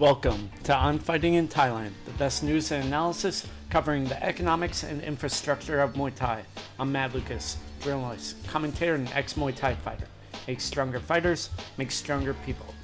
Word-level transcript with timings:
Welcome 0.00 0.48
to 0.62 0.74
On 0.74 0.98
Fighting 0.98 1.34
in 1.34 1.46
Thailand, 1.46 1.90
the 2.06 2.12
best 2.12 2.42
news 2.42 2.72
and 2.72 2.86
analysis 2.86 3.46
covering 3.68 4.04
the 4.04 4.24
economics 4.24 4.82
and 4.82 5.02
infrastructure 5.02 5.82
of 5.82 5.92
Muay 5.92 6.14
Thai. 6.14 6.42
I'm 6.78 6.90
Matt 6.90 7.14
Lucas, 7.14 7.58
journalist, 7.82 8.42
commentator, 8.46 8.94
and 8.94 9.10
ex 9.12 9.34
Muay 9.34 9.54
Thai 9.54 9.74
fighter. 9.74 10.06
Make 10.48 10.62
stronger 10.62 11.00
fighters, 11.00 11.50
make 11.76 11.90
stronger 11.90 12.32
people. 12.46 12.74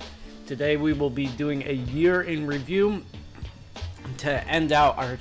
Today 0.46 0.76
we 0.76 0.92
will 0.92 1.08
be 1.08 1.28
doing 1.28 1.62
a 1.66 1.72
year 1.72 2.20
in 2.20 2.46
review 2.46 3.02
to 4.18 4.46
end 4.46 4.72
out 4.72 4.98
our 4.98 5.16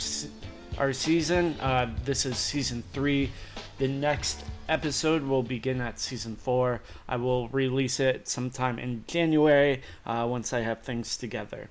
our 0.77 0.91
season. 0.91 1.55
Uh, 1.61 1.95
this 2.03 2.25
is 2.25 2.37
season 2.37 2.83
three. 2.91 3.31
The 3.77 3.87
next 3.87 4.43
episode 4.67 5.23
will 5.23 5.43
begin 5.43 5.81
at 5.81 5.99
season 5.99 6.35
four. 6.35 6.81
I 7.07 7.17
will 7.17 7.49
release 7.49 7.99
it 7.99 8.27
sometime 8.27 8.79
in 8.79 9.03
January 9.07 9.81
uh, 10.05 10.27
once 10.29 10.53
I 10.53 10.61
have 10.61 10.81
things 10.81 11.17
together. 11.17 11.69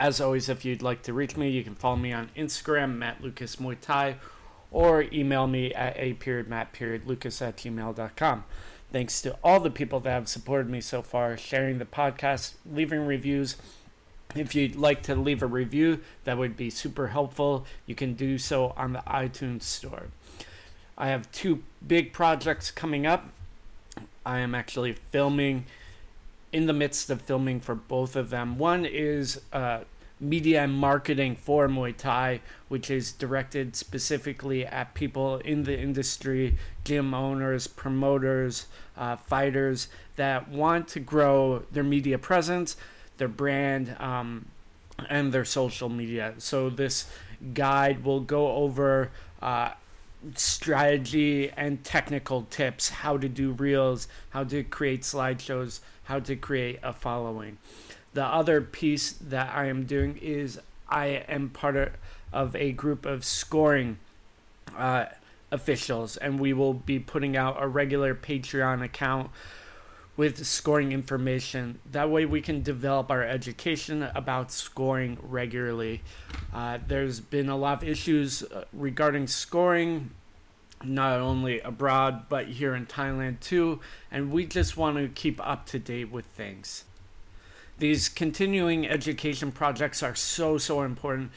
As 0.00 0.20
always, 0.20 0.48
if 0.48 0.64
you'd 0.64 0.82
like 0.82 1.02
to 1.02 1.12
reach 1.12 1.36
me, 1.36 1.50
you 1.50 1.62
can 1.62 1.74
follow 1.74 1.96
me 1.96 2.12
on 2.12 2.30
Instagram, 2.36 2.96
Matt 2.96 3.22
Lucas 3.22 3.56
Muay 3.56 3.76
Thai, 3.80 4.16
or 4.70 5.02
email 5.12 5.46
me 5.46 5.72
at 5.72 5.96
a 5.96 6.14
period 6.14 6.48
matt 6.48 6.72
period 6.72 7.06
lucas 7.06 7.40
at 7.40 7.56
gmail.com. 7.56 8.44
Thanks 8.90 9.20
to 9.22 9.36
all 9.44 9.60
the 9.60 9.70
people 9.70 10.00
that 10.00 10.10
have 10.10 10.28
supported 10.28 10.70
me 10.70 10.80
so 10.80 11.02
far, 11.02 11.36
sharing 11.36 11.78
the 11.78 11.84
podcast, 11.84 12.54
leaving 12.70 13.06
reviews. 13.06 13.56
If 14.34 14.54
you'd 14.54 14.76
like 14.76 15.02
to 15.04 15.14
leave 15.14 15.42
a 15.42 15.46
review, 15.46 16.00
that 16.24 16.38
would 16.38 16.56
be 16.56 16.70
super 16.70 17.08
helpful. 17.08 17.66
You 17.86 17.94
can 17.94 18.14
do 18.14 18.38
so 18.38 18.74
on 18.76 18.92
the 18.92 19.02
iTunes 19.06 19.62
Store. 19.62 20.08
I 21.00 21.08
have 21.08 21.30
two 21.30 21.62
big 21.86 22.12
projects 22.12 22.72
coming 22.72 23.06
up. 23.06 23.30
I 24.26 24.40
am 24.40 24.52
actually 24.52 24.94
filming 25.12 25.64
in 26.52 26.66
the 26.66 26.72
midst 26.72 27.08
of 27.08 27.22
filming 27.22 27.60
for 27.60 27.76
both 27.76 28.16
of 28.16 28.30
them. 28.30 28.58
One 28.58 28.84
is 28.84 29.40
uh, 29.52 29.80
media 30.18 30.64
and 30.64 30.72
marketing 30.72 31.36
for 31.36 31.68
Muay 31.68 31.96
Thai, 31.96 32.40
which 32.66 32.90
is 32.90 33.12
directed 33.12 33.76
specifically 33.76 34.66
at 34.66 34.94
people 34.94 35.38
in 35.38 35.62
the 35.62 35.78
industry, 35.78 36.56
gym 36.82 37.14
owners, 37.14 37.68
promoters, 37.68 38.66
uh, 38.96 39.14
fighters 39.14 39.86
that 40.16 40.48
want 40.48 40.88
to 40.88 41.00
grow 41.00 41.62
their 41.70 41.84
media 41.84 42.18
presence, 42.18 42.76
their 43.18 43.28
brand, 43.28 43.94
um, 44.00 44.46
and 45.08 45.32
their 45.32 45.44
social 45.44 45.88
media. 45.88 46.34
So 46.38 46.68
this 46.68 47.08
guide 47.54 48.02
will 48.02 48.20
go 48.20 48.48
over. 48.48 49.12
Uh, 49.40 49.70
strategy 50.34 51.50
and 51.56 51.84
technical 51.84 52.42
tips 52.50 52.88
how 52.88 53.16
to 53.16 53.28
do 53.28 53.52
reels, 53.52 54.08
how 54.30 54.44
to 54.44 54.62
create 54.64 55.02
slideshows, 55.02 55.80
how 56.04 56.18
to 56.20 56.36
create 56.36 56.78
a 56.82 56.92
following. 56.92 57.58
The 58.14 58.24
other 58.24 58.60
piece 58.60 59.12
that 59.12 59.54
I 59.54 59.66
am 59.66 59.84
doing 59.84 60.16
is 60.16 60.60
I 60.88 61.24
am 61.28 61.50
part 61.50 61.92
of 62.32 62.56
a 62.56 62.72
group 62.72 63.06
of 63.06 63.24
scoring 63.24 63.98
uh, 64.76 65.06
officials, 65.50 66.16
and 66.16 66.40
we 66.40 66.52
will 66.52 66.74
be 66.74 66.98
putting 66.98 67.36
out 67.36 67.56
a 67.60 67.68
regular 67.68 68.14
Patreon 68.14 68.82
account 68.82 69.30
with 70.18 70.44
scoring 70.44 70.90
information. 70.90 71.78
That 71.92 72.10
way, 72.10 72.26
we 72.26 72.40
can 72.40 72.60
develop 72.60 73.08
our 73.08 73.22
education 73.22 74.02
about 74.16 74.50
scoring 74.50 75.16
regularly. 75.22 76.02
Uh, 76.52 76.78
there's 76.86 77.20
been 77.20 77.48
a 77.48 77.56
lot 77.56 77.84
of 77.84 77.88
issues 77.88 78.42
uh, 78.42 78.64
regarding 78.72 79.28
scoring, 79.28 80.10
not 80.82 81.20
only 81.20 81.60
abroad, 81.60 82.24
but 82.28 82.48
here 82.48 82.74
in 82.74 82.84
Thailand 82.84 83.38
too, 83.38 83.78
and 84.10 84.32
we 84.32 84.44
just 84.44 84.76
want 84.76 84.96
to 84.96 85.06
keep 85.08 85.40
up 85.46 85.66
to 85.66 85.78
date 85.78 86.10
with 86.10 86.26
things. 86.26 86.82
These 87.78 88.08
continuing 88.08 88.88
education 88.88 89.52
projects 89.52 90.02
are 90.02 90.16
so, 90.16 90.58
so 90.58 90.82
important 90.82 91.30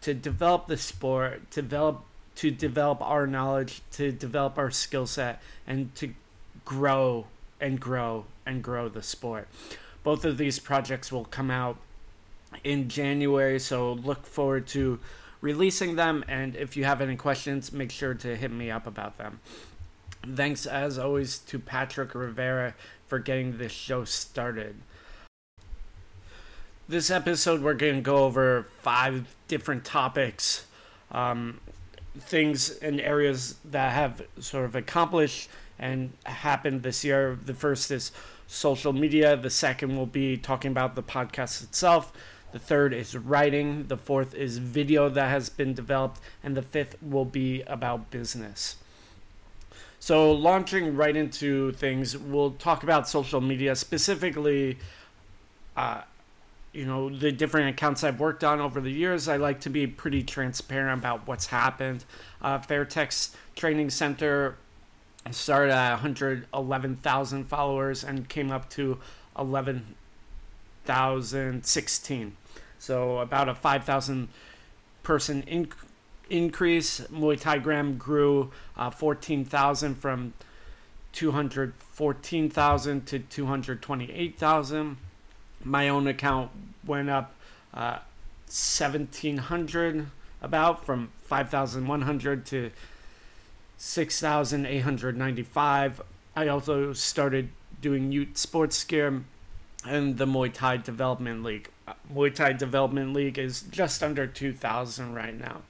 to 0.00 0.14
develop 0.14 0.66
the 0.66 0.76
sport, 0.76 1.48
develop 1.50 2.02
to 2.34 2.50
develop 2.50 3.00
our 3.00 3.28
knowledge, 3.28 3.82
to 3.92 4.10
develop 4.10 4.58
our 4.58 4.72
skill 4.72 5.06
set, 5.06 5.40
and 5.64 5.94
to 5.94 6.12
grow 6.64 7.26
and 7.60 7.80
grow 7.80 8.26
and 8.44 8.62
grow 8.62 8.88
the 8.88 9.02
sport. 9.02 9.48
Both 10.02 10.24
of 10.24 10.38
these 10.38 10.58
projects 10.58 11.10
will 11.10 11.24
come 11.24 11.50
out 11.50 11.78
in 12.62 12.88
January, 12.88 13.58
so 13.58 13.92
look 13.92 14.26
forward 14.26 14.66
to 14.68 15.00
releasing 15.40 15.96
them. 15.96 16.24
And 16.28 16.54
if 16.56 16.76
you 16.76 16.84
have 16.84 17.00
any 17.00 17.16
questions, 17.16 17.72
make 17.72 17.90
sure 17.90 18.14
to 18.14 18.36
hit 18.36 18.50
me 18.50 18.70
up 18.70 18.86
about 18.86 19.18
them. 19.18 19.40
Thanks, 20.34 20.66
as 20.66 20.98
always, 20.98 21.38
to 21.38 21.58
Patrick 21.58 22.14
Rivera 22.14 22.74
for 23.06 23.18
getting 23.18 23.58
this 23.58 23.72
show 23.72 24.04
started. 24.04 24.76
This 26.88 27.10
episode, 27.10 27.62
we're 27.62 27.74
going 27.74 27.96
to 27.96 28.00
go 28.00 28.18
over 28.18 28.68
five 28.80 29.34
different 29.48 29.84
topics, 29.84 30.66
um, 31.10 31.60
things 32.18 32.70
and 32.70 33.00
areas 33.00 33.56
that 33.64 33.92
have 33.92 34.22
sort 34.38 34.64
of 34.64 34.74
accomplished 34.74 35.48
and 35.78 36.12
happened 36.24 36.82
this 36.82 37.04
year. 37.04 37.38
The 37.44 37.54
first 37.54 37.90
is 37.90 38.12
social 38.46 38.92
media. 38.92 39.36
The 39.36 39.50
second 39.50 39.96
will 39.96 40.06
be 40.06 40.36
talking 40.36 40.70
about 40.70 40.94
the 40.94 41.02
podcast 41.02 41.62
itself. 41.62 42.12
The 42.52 42.58
third 42.58 42.94
is 42.94 43.16
writing. 43.16 43.88
The 43.88 43.96
fourth 43.96 44.34
is 44.34 44.58
video 44.58 45.08
that 45.08 45.28
has 45.28 45.48
been 45.50 45.74
developed. 45.74 46.20
And 46.42 46.56
the 46.56 46.62
fifth 46.62 46.96
will 47.02 47.24
be 47.24 47.62
about 47.62 48.10
business. 48.10 48.76
So, 49.98 50.30
launching 50.30 50.94
right 50.94 51.16
into 51.16 51.72
things, 51.72 52.16
we'll 52.16 52.52
talk 52.52 52.82
about 52.82 53.08
social 53.08 53.40
media, 53.40 53.74
specifically, 53.74 54.78
uh, 55.76 56.02
you 56.72 56.84
know, 56.84 57.08
the 57.08 57.32
different 57.32 57.70
accounts 57.70 58.04
I've 58.04 58.20
worked 58.20 58.44
on 58.44 58.60
over 58.60 58.80
the 58.80 58.92
years. 58.92 59.26
I 59.26 59.36
like 59.36 59.60
to 59.62 59.70
be 59.70 59.86
pretty 59.86 60.22
transparent 60.22 61.00
about 61.00 61.26
what's 61.26 61.46
happened. 61.46 62.04
Uh, 62.40 62.58
Fairtex 62.58 63.34
Training 63.56 63.90
Center 63.90 64.56
started 65.34 65.72
at 65.72 65.92
111,000 65.92 67.44
followers 67.44 68.04
and 68.04 68.28
came 68.28 68.52
up 68.52 68.68
to 68.70 68.98
11,016. 69.38 72.36
So 72.78 73.18
about 73.18 73.48
a 73.48 73.54
5,000 73.54 74.28
person 75.02 75.42
in- 75.42 75.72
increase. 76.28 77.00
Muay 77.12 77.40
Thai 77.40 77.58
Gram 77.58 77.96
grew 77.96 78.50
uh, 78.76 78.90
14,000 78.90 79.94
from 79.94 80.34
214,000 81.12 83.06
to 83.06 83.18
228,000. 83.18 84.96
My 85.64 85.88
own 85.88 86.06
account 86.06 86.50
went 86.84 87.08
up 87.08 87.34
uh, 87.72 88.00
1,700 88.46 90.06
about 90.42 90.84
from 90.84 91.10
5,100 91.24 92.46
to 92.46 92.70
6,895. 93.78 96.02
I 96.34 96.48
also 96.48 96.92
started 96.92 97.50
doing 97.80 98.12
Ute 98.12 98.36
Sports 98.38 98.84
Gear 98.84 99.22
and 99.86 100.18
the 100.18 100.26
Muay 100.26 100.52
Thai 100.52 100.78
Development 100.78 101.42
League. 101.42 101.70
Uh, 101.86 101.94
Muay 102.12 102.34
Thai 102.34 102.52
Development 102.52 103.12
League 103.12 103.38
is 103.38 103.62
just 103.62 104.02
under 104.02 104.26
2,000 104.26 105.14
right 105.14 105.38
now. 105.38 105.62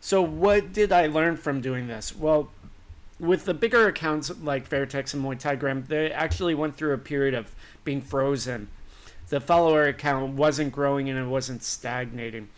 So, 0.00 0.22
what 0.22 0.72
did 0.72 0.92
I 0.92 1.06
learn 1.06 1.36
from 1.36 1.60
doing 1.60 1.88
this? 1.88 2.14
Well, 2.14 2.50
with 3.18 3.44
the 3.44 3.54
bigger 3.54 3.86
accounts 3.86 4.30
like 4.42 4.68
Fairtex 4.68 5.14
and 5.14 5.24
Muay 5.24 5.38
Thai 5.38 5.56
Gram, 5.56 5.84
they 5.88 6.12
actually 6.12 6.54
went 6.54 6.76
through 6.76 6.92
a 6.92 6.98
period 6.98 7.34
of 7.34 7.54
being 7.84 8.02
frozen. 8.02 8.68
The 9.28 9.40
follower 9.40 9.86
account 9.86 10.34
wasn't 10.34 10.72
growing 10.72 11.08
and 11.08 11.18
it 11.18 11.26
wasn't 11.26 11.62
stagnating. 11.62 12.48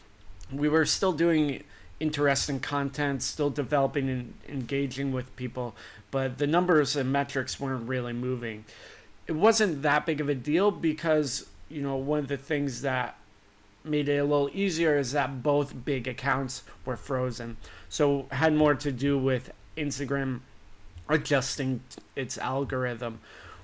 We 0.52 0.68
were 0.68 0.84
still 0.84 1.12
doing 1.12 1.62
interesting 2.00 2.60
content, 2.60 3.22
still 3.22 3.50
developing 3.50 4.08
and 4.08 4.34
engaging 4.48 5.12
with 5.12 5.34
people, 5.36 5.74
but 6.10 6.38
the 6.38 6.46
numbers 6.46 6.96
and 6.96 7.12
metrics 7.12 7.58
weren't 7.58 7.88
really 7.88 8.12
moving. 8.12 8.64
It 9.26 9.32
wasn't 9.32 9.82
that 9.82 10.06
big 10.06 10.20
of 10.20 10.28
a 10.28 10.34
deal 10.34 10.70
because, 10.70 11.46
you 11.68 11.82
know, 11.82 11.96
one 11.96 12.20
of 12.20 12.28
the 12.28 12.36
things 12.36 12.82
that 12.82 13.18
made 13.84 14.08
it 14.08 14.16
a 14.16 14.24
little 14.24 14.50
easier 14.52 14.98
is 14.98 15.12
that 15.12 15.42
both 15.42 15.84
big 15.84 16.06
accounts 16.08 16.62
were 16.84 16.96
frozen. 16.96 17.56
So 17.88 18.26
had 18.30 18.54
more 18.54 18.74
to 18.74 18.92
do 18.92 19.18
with 19.18 19.50
Instagram 19.76 20.40
adjusting 21.08 21.80
its 22.16 22.38
algorithm. 22.38 23.20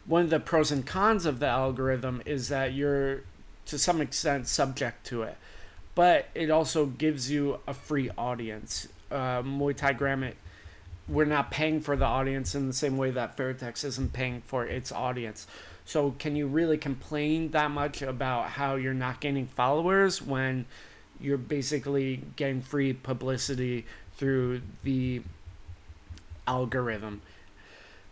One 0.07 0.23
of 0.23 0.31
the 0.31 0.41
pros 0.41 0.71
and 0.71 0.87
cons 0.87 1.25
of 1.25 1.41
the 1.41 1.47
algorithm 1.47 2.23
is 2.27 2.49
that 2.49 2.75
you're 2.75 3.23
to 3.67 3.79
some 3.79 4.01
extent 4.01 4.47
subject 4.47 5.07
to 5.07 5.23
it 5.23 5.37
but 5.95 6.29
it 6.35 6.51
also 6.51 6.87
gives 6.87 7.31
you 7.31 7.61
a 7.67 7.75
free 7.75 8.11
audience. 8.17 8.89
Uh, 9.11 9.43
Muay 9.43 9.77
Thai 9.77 9.93
we're 11.07 11.27
not 11.27 11.51
paying 11.51 11.81
for 11.81 11.97
the 11.97 12.05
audience 12.05 12.55
in 12.55 12.67
the 12.67 12.73
same 12.73 12.97
way 12.97 13.11
that 13.11 13.37
Fairtex 13.37 13.85
isn't 13.85 14.13
paying 14.13 14.43
for 14.47 14.65
its 14.65 14.91
audience. 14.91 15.47
So, 15.85 16.13
can 16.19 16.35
you 16.35 16.47
really 16.47 16.79
complain 16.79 17.51
that 17.51 17.71
much 17.71 18.01
about 18.01 18.51
how 18.51 18.77
you're 18.77 18.95
not 18.95 19.21
gaining 19.21 19.47
followers 19.47 20.23
when 20.23 20.65
you're 21.21 21.37
basically 21.37 22.23
getting 22.37 22.63
free 22.63 22.95
publicity 22.95 23.85
through 24.17 24.63
the 24.83 25.21
algorithm? 26.47 27.21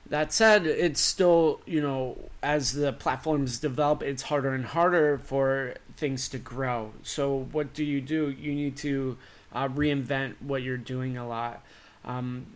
That 0.07 0.33
said, 0.33 0.67
it's 0.67 1.01
still, 1.01 1.61
you 1.65 1.81
know, 1.81 2.19
as 2.43 2.73
the 2.73 2.93
platforms 2.93 3.59
develop, 3.59 4.03
it's 4.03 4.25
harder 4.25 4.53
and 4.53 4.67
harder 4.67 5.19
for 5.19 5.75
things 5.97 6.29
to 6.31 6.39
grow. 6.39 6.93
So, 7.03 7.49
what 7.53 7.73
do 7.73 7.85
you 7.85 8.01
do? 8.01 8.31
You 8.31 8.55
need 8.55 8.77
to 8.79 9.17
uh, 9.55 9.69
reinvent 9.69 10.35
what 10.41 10.63
you're 10.63 10.77
doing 10.77 11.17
a 11.17 11.27
lot. 11.27 11.63
Um, 12.05 12.47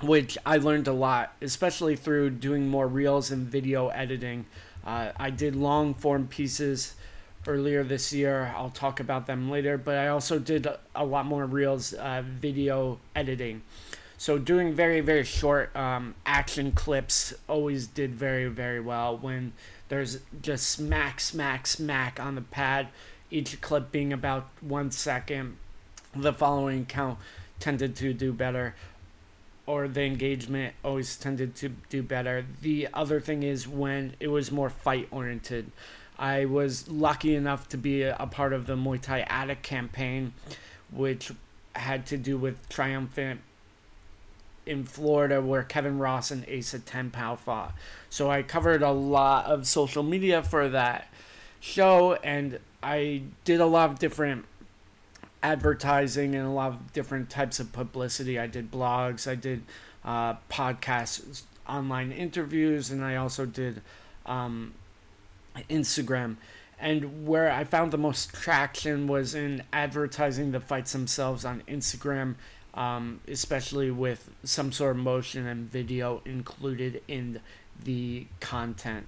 which 0.00 0.36
I 0.44 0.58
learned 0.58 0.88
a 0.88 0.92
lot, 0.92 1.34
especially 1.40 1.96
through 1.96 2.30
doing 2.30 2.68
more 2.68 2.86
reels 2.86 3.30
and 3.30 3.46
video 3.46 3.88
editing. 3.88 4.46
Uh, 4.84 5.12
I 5.16 5.30
did 5.30 5.56
long 5.56 5.94
form 5.94 6.26
pieces 6.26 6.94
earlier 7.46 7.84
this 7.84 8.12
year. 8.12 8.52
I'll 8.56 8.70
talk 8.70 9.00
about 9.00 9.26
them 9.26 9.50
later, 9.50 9.78
but 9.78 9.96
I 9.96 10.08
also 10.08 10.38
did 10.38 10.66
a 10.94 11.04
lot 11.04 11.26
more 11.26 11.46
reels 11.46 11.92
uh, 11.94 12.22
video 12.24 12.98
editing. 13.14 13.62
So 14.16 14.38
doing 14.38 14.74
very 14.74 15.00
very 15.00 15.24
short 15.24 15.74
um, 15.76 16.14
action 16.24 16.72
clips 16.72 17.34
always 17.48 17.86
did 17.86 18.14
very 18.14 18.46
very 18.46 18.80
well 18.80 19.16
when 19.16 19.52
there's 19.88 20.20
just 20.40 20.68
smack 20.68 21.20
smack 21.20 21.66
smack 21.66 22.18
on 22.20 22.34
the 22.34 22.42
pad, 22.42 22.88
each 23.30 23.60
clip 23.60 23.92
being 23.92 24.12
about 24.12 24.48
one 24.60 24.90
second. 24.90 25.56
The 26.16 26.32
following 26.32 26.86
count 26.86 27.18
tended 27.58 27.96
to 27.96 28.12
do 28.12 28.32
better 28.32 28.74
or 29.66 29.88
the 29.88 30.02
engagement 30.02 30.74
always 30.84 31.16
tended 31.16 31.54
to 31.56 31.70
do 31.88 32.02
better. 32.02 32.44
The 32.60 32.88
other 32.92 33.20
thing 33.20 33.42
is 33.42 33.66
when 33.66 34.14
it 34.20 34.28
was 34.28 34.52
more 34.52 34.68
fight 34.68 35.08
oriented. 35.10 35.70
I 36.18 36.44
was 36.44 36.88
lucky 36.88 37.34
enough 37.34 37.68
to 37.70 37.78
be 37.78 38.02
a, 38.02 38.28
part 38.30 38.52
of 38.52 38.66
the 38.66 38.76
Muay 38.76 39.00
Thai 39.00 39.20
Addict 39.22 39.62
campaign, 39.62 40.32
which 40.92 41.32
had 41.74 42.06
to 42.06 42.16
do 42.16 42.36
with 42.36 42.68
triumphant 42.68 43.40
in 44.66 44.84
Florida 44.84 45.40
where 45.40 45.62
Kevin 45.62 45.98
Ross 45.98 46.30
and 46.30 46.46
Asa 46.48 46.78
Ten 46.78 47.10
Pow 47.10 47.36
fought. 47.36 47.74
So 48.10 48.30
I 48.30 48.42
covered 48.42 48.82
a 48.82 48.92
lot 48.92 49.46
of 49.46 49.66
social 49.66 50.02
media 50.02 50.42
for 50.42 50.68
that 50.68 51.08
show 51.60 52.14
and 52.24 52.58
I 52.82 53.22
did 53.44 53.60
a 53.60 53.66
lot 53.66 53.90
of 53.90 53.98
different 53.98 54.44
advertising 55.42 56.34
and 56.34 56.46
a 56.46 56.50
lot 56.50 56.72
of 56.72 56.92
different 56.92 57.30
types 57.30 57.60
of 57.60 57.72
publicity. 57.72 58.38
I 58.38 58.46
did 58.46 58.70
blogs, 58.70 59.30
I 59.30 59.34
did 59.34 59.62
uh, 60.04 60.34
podcasts, 60.50 61.42
online 61.68 62.12
interviews, 62.12 62.90
and 62.90 63.04
I 63.04 63.16
also 63.16 63.46
did 63.46 63.82
um, 64.26 64.74
Instagram. 65.70 66.36
And 66.78 67.26
where 67.26 67.50
I 67.50 67.64
found 67.64 67.92
the 67.92 67.98
most 67.98 68.32
traction 68.34 69.06
was 69.06 69.34
in 69.34 69.62
advertising 69.72 70.52
the 70.52 70.60
fights 70.60 70.92
themselves 70.92 71.44
on 71.44 71.62
Instagram, 71.68 72.34
um, 72.74 73.20
especially 73.28 73.90
with 73.90 74.30
some 74.44 74.72
sort 74.72 74.92
of 74.92 75.02
motion 75.02 75.46
and 75.46 75.70
video 75.70 76.20
included 76.24 77.02
in 77.08 77.40
the 77.82 78.26
content. 78.40 79.06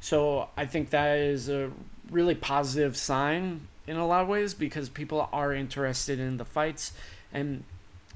So 0.00 0.48
I 0.56 0.66
think 0.66 0.90
that 0.90 1.18
is 1.18 1.48
a 1.48 1.70
really 2.10 2.34
positive 2.34 2.96
sign 2.96 3.68
in 3.86 3.96
a 3.96 4.06
lot 4.06 4.22
of 4.22 4.28
ways 4.28 4.54
because 4.54 4.88
people 4.88 5.28
are 5.32 5.52
interested 5.52 6.18
in 6.18 6.36
the 6.36 6.44
fights 6.44 6.92
and 7.32 7.64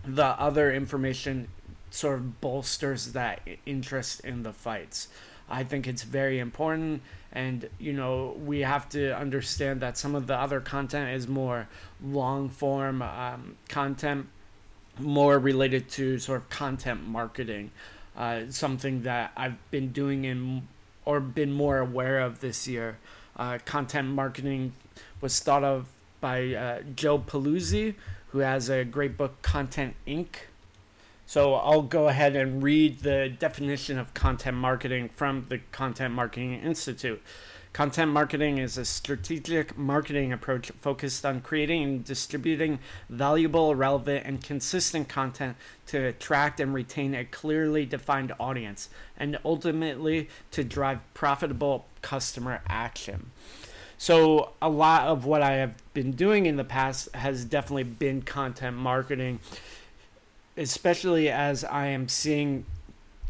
the 0.04 0.24
other 0.24 0.72
information 0.72 1.48
sort 1.90 2.18
of 2.18 2.40
bolsters 2.40 3.12
that 3.12 3.40
interest 3.66 4.20
in 4.20 4.42
the 4.42 4.52
fights. 4.52 5.08
I 5.48 5.64
think 5.64 5.86
it's 5.86 6.02
very 6.02 6.38
important 6.38 7.02
and 7.34 7.68
you 7.78 7.92
know 7.92 8.36
we 8.44 8.60
have 8.60 8.88
to 8.88 9.14
understand 9.16 9.80
that 9.80 9.98
some 9.98 10.14
of 10.14 10.26
the 10.26 10.34
other 10.34 10.60
content 10.60 11.10
is 11.10 11.26
more 11.26 11.68
long 12.02 12.48
form 12.48 13.02
um, 13.02 13.56
content 13.68 14.26
more 14.98 15.38
related 15.38 15.88
to 15.88 16.18
sort 16.18 16.42
of 16.42 16.48
content 16.48 17.06
marketing 17.06 17.70
uh, 18.16 18.42
something 18.50 19.02
that 19.02 19.32
I've 19.36 19.58
been 19.70 19.90
doing 19.90 20.24
in 20.24 20.68
or 21.04 21.20
been 21.20 21.52
more 21.52 21.78
aware 21.78 22.20
of 22.20 22.40
this 22.40 22.68
year 22.68 22.98
uh, 23.36 23.58
content 23.64 24.08
marketing 24.08 24.72
was 25.20 25.40
thought 25.40 25.64
of 25.64 25.88
by 26.20 26.54
uh, 26.54 26.80
Joe 26.94 27.18
Pulizzi, 27.18 27.94
who 28.28 28.38
has 28.38 28.68
a 28.68 28.84
great 28.84 29.16
book, 29.16 29.42
Content 29.42 29.94
Inc. 30.06 30.28
So 31.26 31.54
I'll 31.54 31.82
go 31.82 32.08
ahead 32.08 32.36
and 32.36 32.62
read 32.62 33.00
the 33.00 33.28
definition 33.28 33.98
of 33.98 34.12
content 34.14 34.56
marketing 34.56 35.08
from 35.08 35.46
the 35.48 35.58
Content 35.72 36.14
Marketing 36.14 36.54
Institute. 36.54 37.22
Content 37.72 38.12
marketing 38.12 38.58
is 38.58 38.78
a 38.78 38.84
strategic 38.84 39.76
marketing 39.76 40.32
approach 40.32 40.70
focused 40.80 41.26
on 41.26 41.40
creating 41.40 41.82
and 41.82 42.04
distributing 42.04 42.78
valuable, 43.08 43.74
relevant, 43.74 44.24
and 44.24 44.44
consistent 44.44 45.08
content 45.08 45.56
to 45.86 45.98
attract 46.06 46.60
and 46.60 46.72
retain 46.72 47.16
a 47.16 47.24
clearly 47.24 47.84
defined 47.84 48.32
audience, 48.38 48.90
and 49.16 49.38
ultimately 49.44 50.28
to 50.52 50.62
drive 50.62 51.00
profitable 51.14 51.86
customer 52.00 52.60
action. 52.68 53.32
So 53.98 54.52
a 54.60 54.68
lot 54.68 55.08
of 55.08 55.24
what 55.24 55.42
I 55.42 55.54
have 55.54 55.74
been 55.94 56.12
doing 56.12 56.46
in 56.46 56.56
the 56.56 56.64
past 56.64 57.08
has 57.14 57.44
definitely 57.44 57.84
been 57.84 58.22
content 58.22 58.76
marketing, 58.76 59.40
especially 60.56 61.28
as 61.28 61.64
I 61.64 61.86
am 61.86 62.08
seeing, 62.08 62.64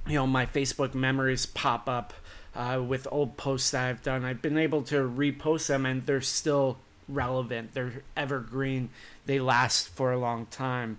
you 0.06 0.15
know, 0.15 0.26
my 0.26 0.47
Facebook 0.47 0.94
memories 0.94 1.47
pop 1.47 1.88
up 1.88 2.12
uh, 2.55 2.82
with 2.87 3.09
old 3.11 3.37
posts 3.37 3.71
that 3.73 3.88
I've 3.88 4.03
done. 4.03 4.25
I've 4.25 4.43
been 4.43 4.59
able 4.59 4.82
to 4.85 4.97
repost 4.97 5.67
them, 5.67 5.87
and 5.87 6.06
they're 6.06 6.21
still 6.21 6.79
relevant. 7.09 7.75
They're 7.75 8.03
evergreen. 8.17 8.91
They 9.26 9.41
last 9.41 9.88
for 9.88 10.12
a 10.12 10.19
long 10.19 10.47
time. 10.47 10.99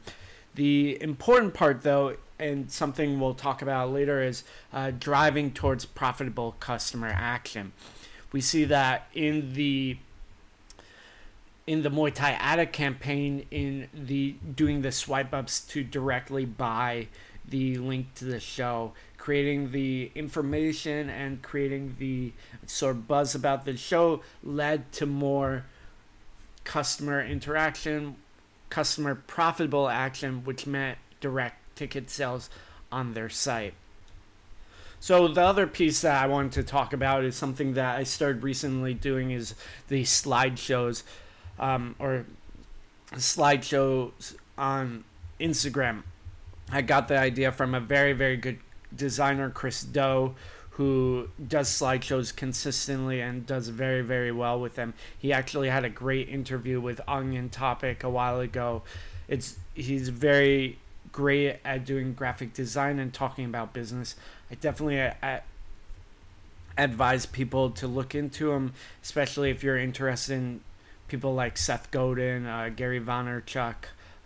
The 0.56 1.02
important 1.02 1.54
part, 1.54 1.82
though, 1.84 2.18
and 2.40 2.72
something 2.72 3.20
we'll 3.20 3.34
talk 3.34 3.62
about 3.62 3.92
later, 3.92 4.22
is 4.22 4.44
uh, 4.74 4.92
driving 4.98 5.52
towards 5.52 5.86
profitable 5.86 6.56
customer 6.60 7.12
action. 7.14 7.74
We 8.32 8.42
see 8.42 8.66
that 8.66 9.08
in 9.14 9.54
the 9.54 9.98
in 11.68 11.82
the 11.82 11.90
Muay 11.90 12.14
Thai 12.14 12.32
Addict 12.32 12.74
campaign 12.74 13.46
in 13.50 13.90
the 13.94 14.36
doing 14.56 14.82
the 14.82 14.92
swipe 14.92 15.34
ups 15.34 15.62
to 15.62 15.84
directly 15.84 16.46
buy 16.46 17.08
the 17.48 17.78
link 17.78 18.14
to 18.16 18.26
the 18.26 18.40
show, 18.40 18.94
creating 19.18 19.72
the 19.72 20.12
information 20.16 21.10
and 21.10 21.42
creating 21.42 21.96
the 22.00 22.32
sort 22.68 22.96
of 22.96 23.08
buzz 23.08 23.36
about 23.36 23.66
the 23.66 23.76
show 23.78 24.22
led 24.44 24.92
to 24.92 25.06
more 25.06 25.66
customer 26.64 27.24
interaction, 27.24 28.16
customer 28.70 29.16
profitable 29.16 29.90
action, 29.90 30.44
which 30.44 30.68
meant 30.68 30.98
direct 31.20 31.76
ticket 31.76 32.10
sales 32.10 32.50
on 32.92 33.14
their 33.14 33.30
site. 33.30 33.74
So 35.00 35.28
the 35.28 35.42
other 35.42 35.68
piece 35.68 36.02
that 36.02 36.24
I 36.24 36.28
wanted 36.28 36.54
to 36.54 36.64
talk 36.64 36.94
about 36.94 37.24
is 37.24 37.36
something 37.36 37.74
that 37.74 37.98
I 37.98 38.04
started 38.04 38.42
recently 38.42 38.94
doing 38.94 39.30
is 39.30 39.54
the 39.88 40.04
slideshows, 40.04 41.04
um, 41.60 41.96
or 42.00 42.26
slideshows 43.14 44.36
on 44.58 45.04
Instagram. 45.40 46.04
I 46.72 46.82
got 46.82 47.08
the 47.08 47.18
idea 47.18 47.52
from 47.52 47.76
a 47.76 47.80
very 47.80 48.14
very 48.14 48.38
good 48.38 48.60
designer, 48.96 49.50
Chris 49.50 49.84
Do, 49.84 50.36
who 50.72 51.30
does 51.48 51.70
slideshows 51.70 52.36
consistently 52.36 53.22
and 53.22 53.46
does 53.46 53.68
very 53.68 54.02
very 54.02 54.32
well 54.32 54.60
with 54.60 54.76
them. 54.76 54.94
He 55.18 55.32
actually 55.32 55.70
had 55.70 55.86
a 55.86 55.90
great 55.90 56.30
interview 56.30 56.82
with 56.82 57.02
Onion 57.08 57.50
Topic 57.50 58.04
a 58.04 58.10
while 58.10 58.40
ago. 58.40 58.84
It's 59.28 59.58
he's 59.74 60.10
very 60.10 60.80
great 61.12 61.60
at 61.64 61.86
doing 61.86 62.14
graphic 62.14 62.54
design 62.54 63.00
and 63.00 63.14
talking 63.14 63.46
about 63.46 63.74
business. 63.74 64.16
I 64.52 64.56
definitely 64.56 65.02
I, 65.02 65.16
uh, 65.22 65.40
advise 66.78 67.26
people 67.26 67.70
to 67.70 67.88
look 67.88 68.14
into 68.14 68.52
them, 68.52 68.74
especially 69.02 69.50
if 69.50 69.64
you're 69.64 69.78
interested 69.78 70.34
in 70.34 70.62
people 71.08 71.34
like 71.34 71.58
Seth 71.58 71.92
Godin, 71.92 72.46
uh, 72.46 72.70
Gary 72.76 73.00
Vaynerchuk, 73.00 73.76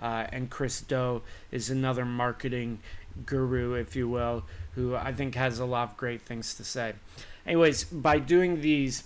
uh, 0.02 0.28
and 0.32 0.50
Chris 0.50 0.82
Do 0.82 1.22
is 1.52 1.70
another 1.70 2.06
marketing 2.06 2.80
guru, 3.26 3.74
if 3.74 3.96
you 3.96 4.08
will, 4.08 4.44
who 4.76 4.96
I 4.96 5.14
think 5.14 5.36
has 5.36 5.60
a 5.60 5.66
lot 5.66 5.92
of 5.92 5.98
great 5.98 6.22
things 6.22 6.54
to 6.56 6.64
say. 6.64 6.94
Anyways, 7.46 7.86
by 7.86 8.20
doing 8.20 8.62
these 8.62 9.04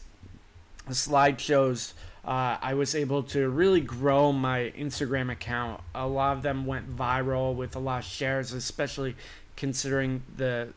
slideshows, 0.89 1.93
uh, 2.25 2.57
I 2.61 2.73
was 2.73 2.95
able 2.95 3.23
to 3.23 3.49
really 3.49 3.81
grow 3.81 4.31
my 4.31 4.71
Instagram 4.77 5.31
account. 5.31 5.81
A 5.93 6.07
lot 6.07 6.37
of 6.37 6.43
them 6.43 6.65
went 6.65 6.95
viral 6.95 7.55
with 7.55 7.75
a 7.75 7.79
lot 7.79 8.03
of 8.03 8.05
shares, 8.05 8.53
especially 8.53 9.15
considering 9.55 10.23
the 10.35 10.69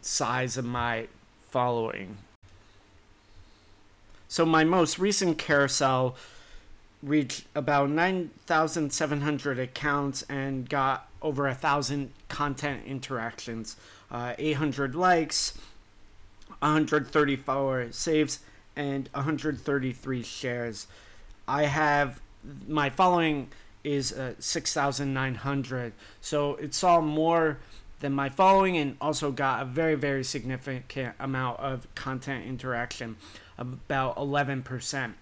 size 0.00 0.56
of 0.56 0.64
my 0.64 1.08
following. 1.50 2.18
So 4.28 4.44
my 4.44 4.64
most 4.64 4.98
recent 4.98 5.38
carousel 5.38 6.16
reached 7.02 7.44
about 7.54 7.90
9,700 7.90 9.58
accounts 9.58 10.22
and 10.28 10.68
got 10.68 11.08
over 11.22 11.46
a 11.46 11.54
thousand 11.54 12.12
content 12.28 12.82
interactions, 12.86 13.76
uh, 14.10 14.34
800 14.38 14.94
likes, 14.94 15.58
134 16.60 17.88
saves, 17.90 18.40
and 18.74 19.08
133 19.12 20.22
shares. 20.22 20.86
I 21.48 21.64
have 21.64 22.20
my 22.68 22.90
following 22.90 23.48
is 23.82 24.12
uh, 24.12 24.34
6,900, 24.38 25.92
so 26.20 26.54
it 26.56 26.74
saw 26.74 27.00
more 27.00 27.58
than 28.00 28.12
my 28.12 28.28
following 28.28 28.76
and 28.76 28.96
also 29.00 29.30
got 29.30 29.62
a 29.62 29.64
very, 29.64 29.94
very 29.94 30.24
significant 30.24 31.14
amount 31.18 31.58
of 31.60 31.92
content 31.94 32.46
interaction, 32.46 33.16
about 33.56 34.16
11%. 34.16 35.14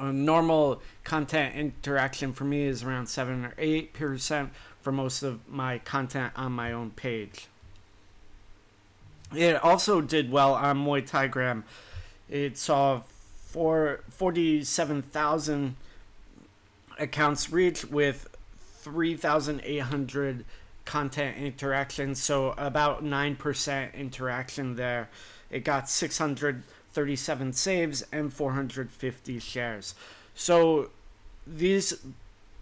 Normal 0.00 0.82
content 1.04 1.54
interaction 1.54 2.32
for 2.32 2.44
me 2.44 2.64
is 2.64 2.82
around 2.82 3.06
7 3.06 3.44
or 3.44 3.54
8% 3.58 4.50
for 4.80 4.92
most 4.92 5.22
of 5.22 5.48
my 5.48 5.78
content 5.78 6.32
on 6.36 6.52
my 6.52 6.72
own 6.72 6.90
page. 6.90 7.48
It 9.34 9.62
also 9.62 10.00
did 10.00 10.30
well 10.30 10.54
on 10.54 10.84
Muay 10.84 11.06
Thai 11.06 11.26
Gram. 11.28 11.64
It 12.28 12.56
saw 12.58 13.02
four, 13.46 14.00
47,000 14.10 15.76
accounts 16.98 17.50
reach 17.50 17.84
with 17.84 18.28
3,800 18.82 20.44
content 20.84 21.38
interactions, 21.38 22.22
so 22.22 22.54
about 22.58 23.02
9% 23.02 23.94
interaction 23.94 24.76
there. 24.76 25.08
It 25.50 25.64
got 25.64 25.88
637 26.94 27.52
saves 27.54 28.04
and 28.12 28.32
450 28.32 29.40
shares. 29.40 29.96
So 30.36 30.90
these 31.44 31.94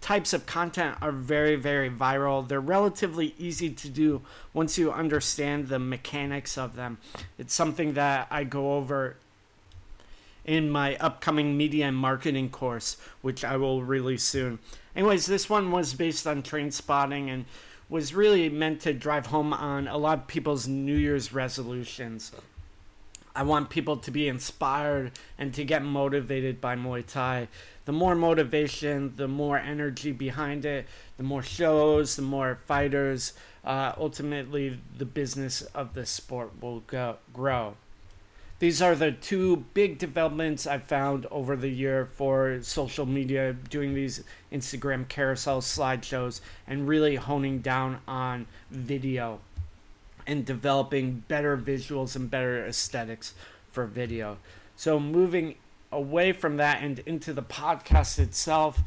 types 0.01 0.33
of 0.33 0.47
content 0.47 0.97
are 1.03 1.11
very, 1.11 1.55
very 1.55 1.89
viral. 1.89 2.47
They're 2.47 2.59
relatively 2.59 3.35
easy 3.37 3.69
to 3.69 3.89
do 3.89 4.23
once 4.51 4.75
you 4.75 4.91
understand 4.91 5.67
the 5.67 5.77
mechanics 5.77 6.57
of 6.57 6.75
them. 6.75 6.97
It's 7.37 7.53
something 7.53 7.93
that 7.93 8.27
I 8.31 8.43
go 8.43 8.73
over 8.73 9.17
in 10.45 10.71
my 10.71 10.95
upcoming 10.95 11.55
media 11.55 11.87
and 11.87 11.95
marketing 11.95 12.49
course, 12.49 12.97
which 13.21 13.45
I 13.45 13.55
will 13.55 13.83
release 13.83 14.23
soon. 14.23 14.57
Anyways, 14.95 15.27
this 15.27 15.47
one 15.47 15.71
was 15.71 15.93
based 15.93 16.25
on 16.25 16.41
Trainspotting 16.41 17.29
and 17.29 17.45
was 17.87 18.15
really 18.15 18.49
meant 18.49 18.81
to 18.81 18.93
drive 18.93 19.27
home 19.27 19.53
on 19.53 19.87
a 19.87 19.97
lot 19.97 20.17
of 20.17 20.27
people's 20.27 20.67
New 20.67 20.95
Year's 20.95 21.31
resolutions. 21.31 22.31
I 23.35 23.43
want 23.43 23.69
people 23.69 23.97
to 23.97 24.11
be 24.11 24.27
inspired 24.27 25.11
and 25.39 25.53
to 25.55 25.63
get 25.63 25.83
motivated 25.83 26.61
by 26.61 26.75
Muay 26.75 27.05
Thai. 27.05 27.47
The 27.85 27.91
more 27.91 28.15
motivation, 28.15 29.13
the 29.15 29.27
more 29.27 29.57
energy 29.57 30.11
behind 30.11 30.65
it, 30.65 30.87
the 31.17 31.23
more 31.23 31.41
shows, 31.41 32.15
the 32.15 32.21
more 32.21 32.59
fighters. 32.67 33.33
Uh, 33.65 33.93
ultimately, 33.97 34.79
the 34.97 35.05
business 35.05 35.63
of 35.73 35.95
the 35.95 36.05
sport 36.05 36.61
will 36.61 36.81
go, 36.81 37.17
grow. 37.33 37.75
These 38.59 38.81
are 38.81 38.95
the 38.95 39.11
two 39.11 39.65
big 39.73 39.97
developments 39.97 40.67
I've 40.67 40.83
found 40.83 41.25
over 41.31 41.55
the 41.55 41.69
year 41.69 42.05
for 42.05 42.59
social 42.61 43.05
media, 43.05 43.51
doing 43.51 43.95
these 43.95 44.23
Instagram 44.53 45.09
carousel 45.09 45.59
slideshows 45.59 46.39
and 46.67 46.87
really 46.87 47.15
honing 47.15 47.59
down 47.59 47.99
on 48.07 48.45
video 48.69 49.41
and 50.25 50.45
developing 50.45 51.23
better 51.27 51.57
visuals 51.57 52.15
and 52.15 52.29
better 52.29 52.65
aesthetics 52.65 53.33
for 53.71 53.85
video. 53.85 54.37
So, 54.75 54.99
moving 54.99 55.55
away 55.91 56.31
from 56.31 56.57
that 56.57 56.81
and 56.81 56.99
into 56.99 57.33
the 57.33 57.43
podcast 57.43 58.19
itself, 58.19 58.79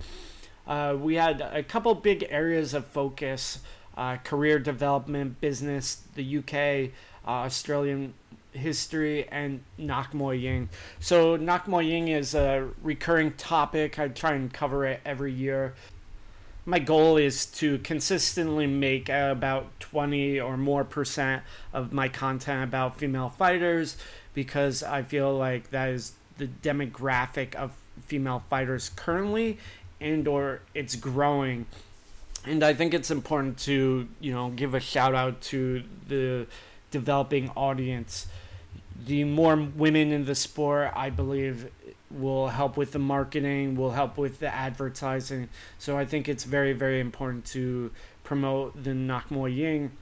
uh, 0.66 0.97
we 0.99 1.14
had 1.14 1.40
a 1.40 1.62
couple 1.62 1.95
big 1.95 2.26
areas 2.28 2.75
of 2.75 2.87
focus 2.87 3.61
uh, 3.97 4.16
career 4.19 4.59
development, 4.59 5.40
business, 5.40 6.02
the 6.16 6.38
UK, 6.38 6.90
uh, 7.26 7.45
Australian 7.45 8.12
history, 8.52 9.26
and 9.28 9.62
Nak 9.78 10.12
Muay 10.12 10.43
Ying. 10.43 10.69
So, 11.00 11.37
Nak 11.37 11.66
Muay 11.66 11.87
Ying 11.88 12.09
is 12.09 12.35
a 12.35 12.69
recurring 12.83 13.33
topic. 13.33 13.99
I 13.99 14.09
try 14.09 14.33
and 14.33 14.52
cover 14.52 14.85
it 14.85 15.00
every 15.05 15.33
year 15.33 15.75
my 16.66 16.80
goal 16.80 17.16
is 17.16 17.46
to 17.46 17.78
consistently 17.78 18.66
make 18.66 19.08
about 19.08 19.78
20 19.78 20.40
or 20.40 20.56
more 20.56 20.82
percent 20.82 21.44
of 21.73 21.92
my 21.92 22.08
content 22.08 22.64
about 22.64 22.99
female 22.99 23.28
fighters 23.28 23.96
because 24.35 24.82
I 24.82 25.02
feel 25.02 25.35
like 25.35 25.70
that 25.70 25.90
is 25.90 26.12
the 26.38 26.49
demographic 26.49 27.54
of 27.54 27.73
female 28.06 28.42
fighters 28.50 28.90
currently 28.96 29.58
and 30.00 30.26
or 30.26 30.61
it's 30.75 30.96
growing. 30.96 31.66
And 32.44 32.62
I 32.64 32.75
think 32.75 32.94
it's 32.94 33.12
important 33.12 33.58
to 33.61 34.08
you 34.20 34.32
know 34.32 34.50
give 34.50 34.75
a 34.75 34.80
shout 34.80 35.14
out 35.14 35.40
to 35.42 35.85
the 36.08 36.49
developing 36.90 37.50
audience. 37.50 38.26
The 39.06 39.23
more 39.23 39.54
women 39.56 40.11
in 40.11 40.25
the 40.25 40.35
sport 40.35 40.92
I 40.96 41.11
believe 41.11 41.70
will 42.10 42.48
help 42.48 42.76
with 42.76 42.92
the 42.92 42.98
marketing, 42.98 43.76
will 43.76 43.92
help 43.92 44.16
with 44.16 44.38
the 44.38 44.52
advertising. 44.52 45.48
So 45.78 45.98
I 45.98 46.04
think 46.04 46.28
it's 46.28 46.44
very, 46.44 46.72
very 46.72 47.00
important 47.00 47.44
to 47.46 47.90
promote 48.25 48.82
the 48.82 48.94
Nak 48.94 49.28
Muay 49.28 49.56
Ying. 49.56 49.92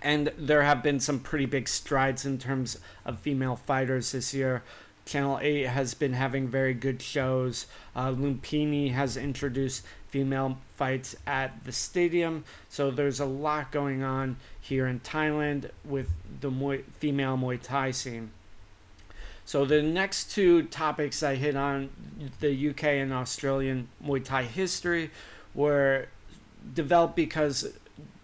And 0.00 0.32
there 0.36 0.62
have 0.62 0.82
been 0.82 0.98
some 1.00 1.20
pretty 1.20 1.46
big 1.46 1.68
strides 1.68 2.26
in 2.26 2.38
terms 2.38 2.78
of 3.04 3.20
female 3.20 3.56
fighters 3.56 4.12
this 4.12 4.34
year. 4.34 4.62
Channel 5.04 5.38
8 5.42 5.66
has 5.66 5.94
been 5.94 6.12
having 6.12 6.48
very 6.48 6.74
good 6.74 7.02
shows. 7.02 7.66
Uh, 7.94 8.10
Lumpini 8.10 8.92
has 8.92 9.16
introduced 9.16 9.84
female 10.08 10.58
fights 10.76 11.16
at 11.26 11.64
the 11.64 11.72
stadium. 11.72 12.44
So 12.68 12.90
there's 12.90 13.18
a 13.18 13.26
lot 13.26 13.72
going 13.72 14.02
on 14.02 14.36
here 14.60 14.86
in 14.86 15.00
Thailand 15.00 15.70
with 15.84 16.10
the 16.40 16.50
Muay, 16.50 16.84
female 16.98 17.36
Muay 17.36 17.60
Thai 17.60 17.90
scene. 17.90 18.30
So 19.44 19.64
the 19.64 19.82
next 19.82 20.30
two 20.32 20.62
topics 20.64 21.22
I 21.22 21.34
hit 21.34 21.56
on, 21.56 21.90
the 22.40 22.70
UK 22.70 22.84
and 22.84 23.12
Australian 23.12 23.88
Muay 24.04 24.24
Thai 24.24 24.44
history, 24.44 25.10
were 25.54 26.06
developed 26.74 27.16
because 27.16 27.72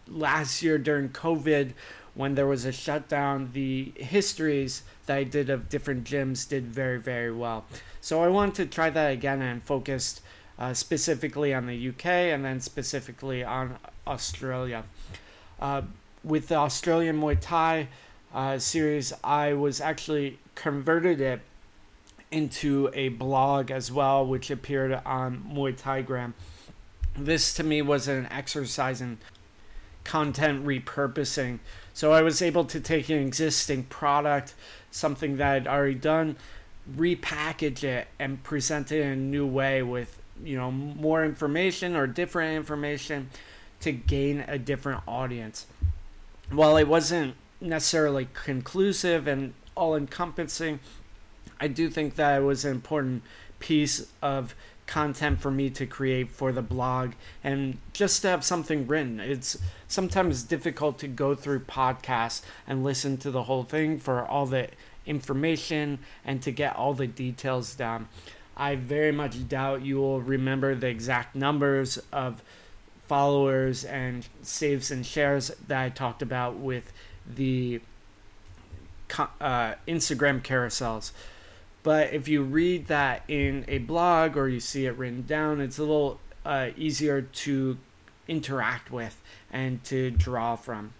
last 0.06 0.62
year 0.62 0.78
during 0.78 1.08
COVID, 1.10 1.72
when 2.14 2.34
there 2.34 2.46
was 2.46 2.64
a 2.64 2.72
shutdown, 2.72 3.50
the 3.52 3.92
histories 3.96 4.82
that 5.06 5.16
I 5.16 5.25
did 5.25 5.50
of 5.50 5.68
different 5.68 6.04
gyms 6.04 6.48
did 6.48 6.66
very, 6.66 6.98
very 6.98 7.32
well. 7.32 7.64
So 8.00 8.22
I 8.22 8.28
wanted 8.28 8.54
to 8.56 8.66
try 8.66 8.90
that 8.90 9.12
again 9.12 9.42
and 9.42 9.62
focused 9.62 10.20
uh, 10.58 10.75
specifically 10.75 11.54
on 11.54 11.66
the 11.66 11.88
UK 11.88 12.06
and 12.06 12.44
then 12.44 12.60
specifically 12.60 13.44
on 13.44 13.76
Australia. 14.06 14.84
Uh, 15.60 15.82
with 16.25 16.48
the 16.48 16.56
Australian 16.56 17.20
Muay 17.20 17.38
Thai 17.40 17.88
uh, 18.34 18.58
series, 18.58 19.12
I 19.22 19.52
was 19.52 19.80
actually 19.80 20.38
converted 20.58 21.20
it 21.20 21.40
into 22.32 22.90
a 22.92 23.08
blog 23.10 23.70
as 23.70 23.92
well, 23.92 24.26
which 24.26 24.50
appeared 24.50 24.92
on 25.06 25.44
Muay. 25.54 26.32
This 27.16 27.54
to 27.54 27.62
me 27.62 27.80
was 27.80 28.08
an 28.08 28.26
exercise 28.26 29.00
in 29.00 29.18
content 30.02 30.66
repurposing. 30.66 31.60
So 31.94 32.12
I 32.12 32.22
was 32.22 32.42
able 32.42 32.64
to 32.66 32.80
take 32.80 33.08
an 33.08 33.18
existing 33.18 33.84
product, 33.84 34.54
something 34.90 35.36
that 35.36 35.54
I'd 35.54 35.66
already 35.68 35.94
done, 35.94 36.36
repackage 36.96 37.84
it, 37.84 38.08
and 38.18 38.42
present 38.42 38.90
it 38.90 39.00
in 39.00 39.08
a 39.08 39.16
new 39.16 39.46
way 39.46 39.82
with 39.82 40.20
you 40.42 40.56
know 40.56 40.70
more 40.72 41.24
information 41.24 41.94
or 41.94 42.06
different 42.06 42.56
information 42.56 43.30
to 43.80 43.92
gain 43.92 44.44
a 44.48 44.58
different 44.58 45.02
audience. 45.06 45.66
While 46.50 46.76
it 46.76 46.88
wasn't 46.88 47.34
necessarily 47.60 48.28
conclusive 48.32 49.28
and 49.28 49.54
all 49.78 49.94
encompassing. 49.94 50.80
I 51.61 51.68
do 51.68 51.88
think 51.88 52.16
that 52.16 52.40
it 52.40 52.44
was 52.44 52.64
an 52.64 52.73
important 52.73 53.23
piece 53.61 54.06
of 54.20 54.54
content 54.87 55.40
for 55.40 55.50
me 55.50 55.70
to 55.70 55.87
create 55.87 56.30
for 56.30 56.50
the 56.50 56.62
blog 56.62 57.12
and 57.44 57.78
just 57.92 58.23
to 58.23 58.28
have 58.28 58.44
something 58.44 58.87
written. 58.87 59.20
It's 59.20 59.58
sometimes 59.87 60.42
difficult 60.42 60.99
to 60.99 61.08
go 61.08 61.35
through 61.35 61.61
podcasts 61.61 62.42
and 62.66 62.82
listen 62.82 63.18
to 63.18 63.30
the 63.30 63.44
whole 63.44 63.64
thing 63.64 63.99
for 63.99 64.26
all 64.26 64.47
the 64.47 64.68
information 65.06 65.99
and 66.25 66.42
to 66.42 66.50
get 66.50 66.75
all 66.75 66.94
the 66.94 67.06
details 67.06 67.75
down. 67.75 68.08
I 68.56 68.75
very 68.75 69.12
much 69.12 69.49
doubt 69.49 69.82
you 69.82 69.99
will 69.99 70.20
remember 70.20 70.75
the 70.75 70.88
exact 70.88 71.37
numbers 71.37 71.99
of 72.12 72.42
followers 73.06 73.85
and 73.85 74.26
saves 74.42 74.90
and 74.90 75.06
shares 75.06 75.52
that 75.68 75.80
I 75.80 75.88
talked 75.90 76.23
about 76.23 76.56
with 76.56 76.92
the 77.26 77.80
uh, 79.40 79.74
Instagram 79.86 80.42
carousels. 80.42 81.12
But 81.82 82.12
if 82.12 82.28
you 82.28 82.42
read 82.42 82.86
that 82.88 83.22
in 83.28 83.64
a 83.68 83.78
blog 83.78 84.36
or 84.36 84.48
you 84.48 84.60
see 84.60 84.86
it 84.86 84.96
written 84.96 85.22
down, 85.22 85.60
it's 85.60 85.78
a 85.78 85.82
little 85.82 86.20
uh, 86.44 86.70
easier 86.76 87.22
to 87.22 87.78
interact 88.26 88.90
with 88.90 89.20
and 89.50 89.82
to 89.84 90.10
draw 90.10 90.56
from. 90.56 90.92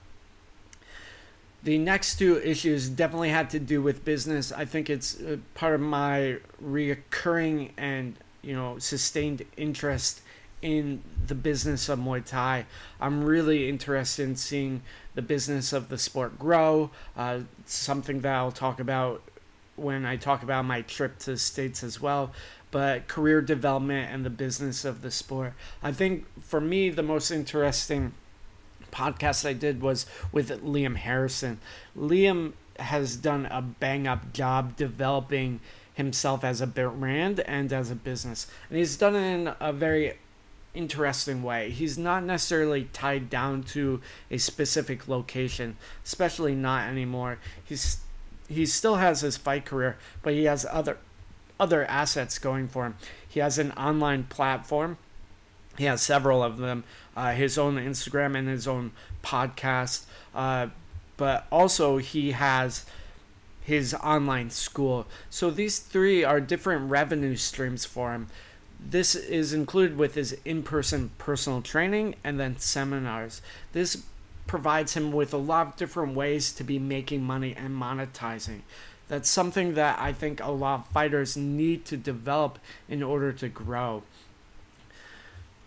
The 1.63 1.77
next 1.77 2.17
two 2.17 2.41
issues 2.41 2.89
definitely 2.89 3.31
had 3.31 3.51
to 3.51 3.59
do 3.59 3.83
with 3.83 4.05
business. 4.05 4.53
I 4.53 4.65
think 4.65 4.89
it's 4.89 5.21
uh, 5.21 5.39
part 5.55 5.75
of 5.75 5.81
my 5.81 6.39
reoccurring 6.63 7.71
and 7.77 8.15
you 8.43 8.55
know 8.55 8.79
sustained 8.79 9.45
interest 9.57 10.23
in 10.63 11.03
the 11.27 11.35
business 11.35 11.89
of 11.89 11.99
Muay 11.99 12.25
Thai. 12.25 12.67
I'm 13.01 13.25
really 13.25 13.69
interested 13.69 14.23
in 14.25 14.37
seeing 14.37 14.83
the 15.15 15.23
business 15.23 15.73
of 15.73 15.89
the 15.89 15.99
sport 15.99 16.39
grow. 16.39 16.91
Uh, 17.17 17.41
something 17.65 18.21
that 18.21 18.35
I'll 18.35 18.53
talk 18.53 18.81
about 18.81 19.23
when 19.77 20.05
I 20.05 20.17
talk 20.17 20.43
about 20.43 20.65
my 20.65 20.83
trip 20.83 21.19
to 21.21 21.33
the 21.33 21.39
States 21.39 21.83
as 21.83 22.01
well. 22.01 22.33
But 22.71 23.09
career 23.09 23.41
development 23.41 24.13
and 24.13 24.25
the 24.25 24.31
business 24.31 24.85
of 24.85 25.03
the 25.03 25.11
sport. 25.11 25.55
I 25.83 25.93
think 25.93 26.27
for 26.43 26.61
me, 26.61 26.91
the 26.91 27.03
most 27.03 27.31
interesting 27.31 28.13
podcast 28.91 29.47
I 29.47 29.53
did 29.53 29.81
was 29.81 30.07
with 30.33 30.51
Liam 30.63 30.97
Harrison. 30.97 31.61
Liam 31.97 32.53
has 32.79 33.17
done 33.17 33.47
a 33.47 33.61
bang 33.63 34.07
up 34.07 34.33
job 34.33 34.77
developing 34.77 35.61
himself 35.95 36.45
as 36.45 36.61
a 36.61 36.67
brand 36.67 37.41
and 37.41 37.73
as 37.73 37.91
a 37.91 37.95
business. 37.95 38.47
And 38.69 38.79
he's 38.79 38.97
done 38.97 39.17
it 39.17 39.35
in 39.35 39.55
a 39.61 39.73
very 39.73 40.15
interesting 40.79 41.43
way. 41.43 41.71
He's 41.71 41.99
not 41.99 42.23
necessarily 42.23 42.85
tied 42.93 43.29
down 43.29 43.65
to 43.75 44.01
a 44.31 44.39
specific 44.39 45.09
location, 45.09 45.77
especially 46.05 46.55
not 46.55 46.89
anymore. 46.89 47.39
He's 47.63 47.99
he 48.49 48.65
still 48.65 48.95
has 48.95 49.21
his 49.21 49.37
fight 49.37 49.67
career, 49.67 49.99
but 50.23 50.33
he 50.35 50.45
has 50.45 50.65
other 50.71 50.99
other 51.59 51.85
assets 51.87 52.39
going 52.39 52.69
for 52.69 52.87
him. 52.87 52.95
He 53.29 53.41
has 53.41 53.59
an 53.59 53.73
online 53.73 54.25
platform. 54.25 54.97
He 55.77 55.85
has 55.85 56.01
several 56.01 56.43
of 56.43 56.59
them. 56.59 56.85
Uh, 57.17 57.33
his 57.33 57.59
own 57.59 57.77
Instagram 57.77 58.39
and 58.39 58.49
his 58.49 58.69
own 58.69 58.93
podcast. 59.23 60.05
Uh, 60.35 60.69
but 61.17 61.47
also 61.51 61.99
he 61.99 62.31
has 62.31 62.87
his 63.63 63.93
online 63.95 64.51
school. 64.51 65.07
So 65.29 65.51
these 65.51 65.81
three 65.81 66.23
are 66.25 66.41
different 66.41 66.91
revenue 66.91 67.37
streams 67.37 67.85
for 67.85 68.13
him. 68.13 68.29
This 68.81 69.15
is 69.15 69.53
included 69.53 69.99
with 69.99 70.15
his 70.15 70.37
in 70.45 70.63
person 70.63 71.11
personal 71.19 71.63
training 71.63 72.15
and 72.23 72.39
then 72.39 72.59
seminars. 72.59 73.43
This 73.73 74.05
provides 74.47 74.95
him 74.95 75.13
with 75.13 75.33
a 75.35 75.39
lot 75.39 75.67
of 75.67 75.77
different 75.77 76.15
ways 76.15 76.53
to 76.53 76.65
be 76.65 76.79
making 76.79 77.23
money 77.23 77.55
and 77.55 77.71
monetizing. 77.71 78.61
That's 79.09 79.29
something 79.29 79.75
that 79.75 79.99
I 79.99 80.13
think 80.13 80.41
a 80.41 80.51
lot 80.51 80.81
of 80.81 80.87
fighters 80.89 81.37
need 81.37 81.85
to 81.87 81.97
develop 81.97 82.59
in 82.89 83.03
order 83.03 83.33
to 83.33 83.49
grow. 83.49 84.03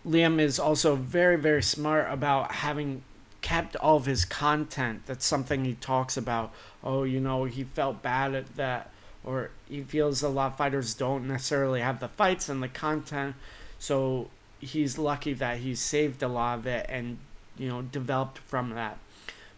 Liam 0.06 0.40
is 0.40 0.58
also 0.58 0.96
very, 0.96 1.36
very 1.36 1.62
smart 1.62 2.12
about 2.12 2.52
having 2.52 3.02
kept 3.40 3.76
all 3.76 3.96
of 3.96 4.06
his 4.06 4.24
content. 4.24 5.02
That's 5.06 5.26
something 5.26 5.64
he 5.64 5.74
talks 5.74 6.16
about. 6.16 6.52
Oh, 6.82 7.02
you 7.02 7.20
know, 7.20 7.44
he 7.44 7.64
felt 7.64 8.02
bad 8.02 8.34
at 8.34 8.56
that, 8.56 8.90
or 9.24 9.50
he 9.68 9.82
feels 9.82 10.22
a 10.22 10.28
lot 10.28 10.52
of 10.52 10.58
fighters 10.58 10.94
don't 10.94 11.26
necessarily 11.26 11.80
have 11.80 12.00
the 12.00 12.08
fights 12.08 12.48
and 12.48 12.62
the 12.62 12.68
content. 12.68 13.36
So 13.78 14.28
he's 14.60 14.98
lucky 14.98 15.32
that 15.34 15.58
he 15.58 15.74
saved 15.74 16.22
a 16.22 16.28
lot 16.28 16.60
of 16.60 16.66
it 16.66 16.86
and, 16.88 17.18
you 17.56 17.68
know, 17.68 17.82
developed 17.82 18.38
from 18.38 18.70
that. 18.70 18.98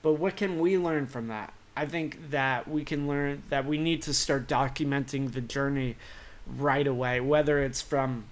But 0.02 0.14
what 0.14 0.36
can 0.36 0.58
we 0.58 0.76
learn 0.76 1.06
from 1.06 1.28
that? 1.28 1.52
I 1.76 1.86
think 1.86 2.30
that 2.30 2.68
we 2.68 2.84
can 2.84 3.08
learn 3.08 3.42
that 3.48 3.66
we 3.66 3.78
need 3.78 4.02
to 4.02 4.14
start 4.14 4.46
documenting 4.46 5.32
the 5.32 5.40
journey 5.40 5.96
right 6.46 6.86
away, 6.86 7.20
whether 7.20 7.62
it's 7.62 7.82
from 7.82 8.24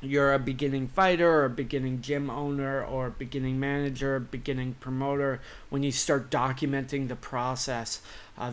you're 0.00 0.34
a 0.34 0.38
beginning 0.38 0.88
fighter 0.88 1.30
or 1.30 1.44
a 1.46 1.50
beginning 1.50 2.02
gym 2.02 2.28
owner 2.28 2.84
or 2.84 3.10
beginning 3.10 3.58
manager, 3.58 4.20
beginning 4.20 4.74
promoter, 4.80 5.40
when 5.70 5.82
you 5.82 5.90
start 5.90 6.30
documenting 6.30 7.08
the 7.08 7.16
process, 7.16 8.02
uh, 8.36 8.52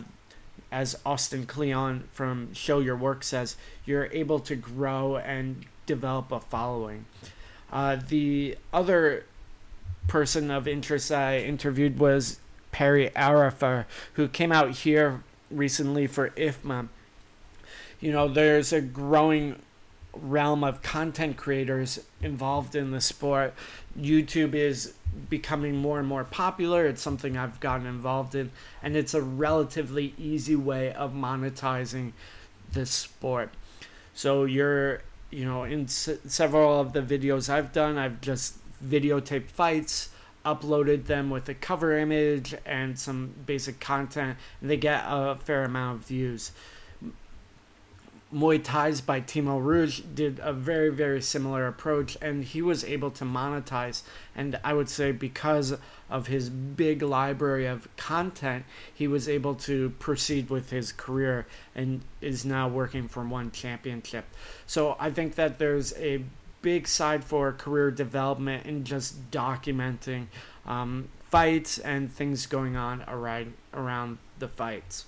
as 0.70 0.98
Austin 1.04 1.46
Kleon 1.46 2.08
from 2.12 2.52
Show 2.54 2.80
Your 2.80 2.96
Work 2.96 3.22
says, 3.24 3.56
you're 3.84 4.06
able 4.06 4.40
to 4.40 4.56
grow 4.56 5.16
and 5.16 5.66
develop 5.86 6.32
a 6.32 6.40
following. 6.40 7.04
Uh, 7.70 7.96
the 8.08 8.56
other 8.72 9.24
person 10.08 10.50
of 10.50 10.66
interest 10.66 11.12
I 11.12 11.38
interviewed 11.38 11.98
was 11.98 12.40
Perry 12.70 13.10
Arafar, 13.10 13.86
who 14.14 14.28
came 14.28 14.50
out 14.50 14.70
here 14.70 15.22
recently 15.50 16.06
for 16.06 16.30
IFMA. 16.30 16.88
You 18.00 18.12
know, 18.12 18.28
there's 18.28 18.72
a 18.72 18.80
growing 18.80 19.60
realm 20.14 20.64
of 20.64 20.82
content 20.82 21.36
creators 21.36 22.00
involved 22.20 22.74
in 22.74 22.90
the 22.90 23.00
sport. 23.00 23.54
YouTube 23.98 24.54
is 24.54 24.94
becoming 25.28 25.76
more 25.76 25.98
and 25.98 26.08
more 26.08 26.24
popular. 26.24 26.86
It's 26.86 27.02
something 27.02 27.36
I've 27.36 27.60
gotten 27.60 27.86
involved 27.86 28.34
in, 28.34 28.50
and 28.82 28.96
it's 28.96 29.14
a 29.14 29.22
relatively 29.22 30.14
easy 30.18 30.56
way 30.56 30.92
of 30.92 31.12
monetizing 31.12 32.12
this 32.72 32.90
sport. 32.90 33.50
So 34.14 34.44
you're, 34.44 35.02
you 35.30 35.44
know, 35.44 35.64
in 35.64 35.84
s- 35.84 36.08
several 36.26 36.80
of 36.80 36.92
the 36.92 37.02
videos 37.02 37.48
I've 37.48 37.72
done, 37.72 37.98
I've 37.98 38.20
just 38.20 38.56
videotaped 38.84 39.48
fights, 39.48 40.10
uploaded 40.44 41.06
them 41.06 41.30
with 41.30 41.48
a 41.48 41.54
cover 41.54 41.96
image 41.96 42.54
and 42.66 42.98
some 42.98 43.34
basic 43.46 43.80
content, 43.80 44.36
and 44.60 44.70
they 44.70 44.76
get 44.76 45.04
a 45.06 45.36
fair 45.36 45.64
amount 45.64 46.00
of 46.02 46.06
views. 46.08 46.52
Muay 48.32 48.62
Thai's 48.62 49.02
by 49.02 49.20
Timo 49.20 49.62
Rouge 49.62 50.00
did 50.00 50.40
a 50.42 50.54
very, 50.54 50.88
very 50.88 51.20
similar 51.20 51.66
approach, 51.66 52.16
and 52.22 52.44
he 52.44 52.62
was 52.62 52.82
able 52.82 53.10
to 53.10 53.24
monetize. 53.24 54.02
And 54.34 54.58
I 54.64 54.72
would 54.72 54.88
say 54.88 55.12
because 55.12 55.76
of 56.08 56.28
his 56.28 56.48
big 56.48 57.02
library 57.02 57.66
of 57.66 57.94
content, 57.96 58.64
he 58.92 59.06
was 59.06 59.28
able 59.28 59.54
to 59.56 59.90
proceed 59.98 60.48
with 60.48 60.70
his 60.70 60.92
career 60.92 61.46
and 61.74 62.00
is 62.22 62.44
now 62.44 62.68
working 62.68 63.06
for 63.06 63.22
one 63.22 63.50
championship. 63.50 64.24
So 64.66 64.96
I 64.98 65.10
think 65.10 65.34
that 65.34 65.58
there's 65.58 65.92
a 65.98 66.24
big 66.62 66.88
side 66.88 67.24
for 67.24 67.52
career 67.52 67.90
development 67.90 68.64
and 68.64 68.86
just 68.86 69.30
documenting 69.30 70.28
um, 70.64 71.08
fights 71.30 71.78
and 71.78 72.10
things 72.10 72.46
going 72.46 72.76
on 72.76 73.02
around, 73.08 73.52
around 73.74 74.18
the 74.38 74.48
fights. 74.48 75.04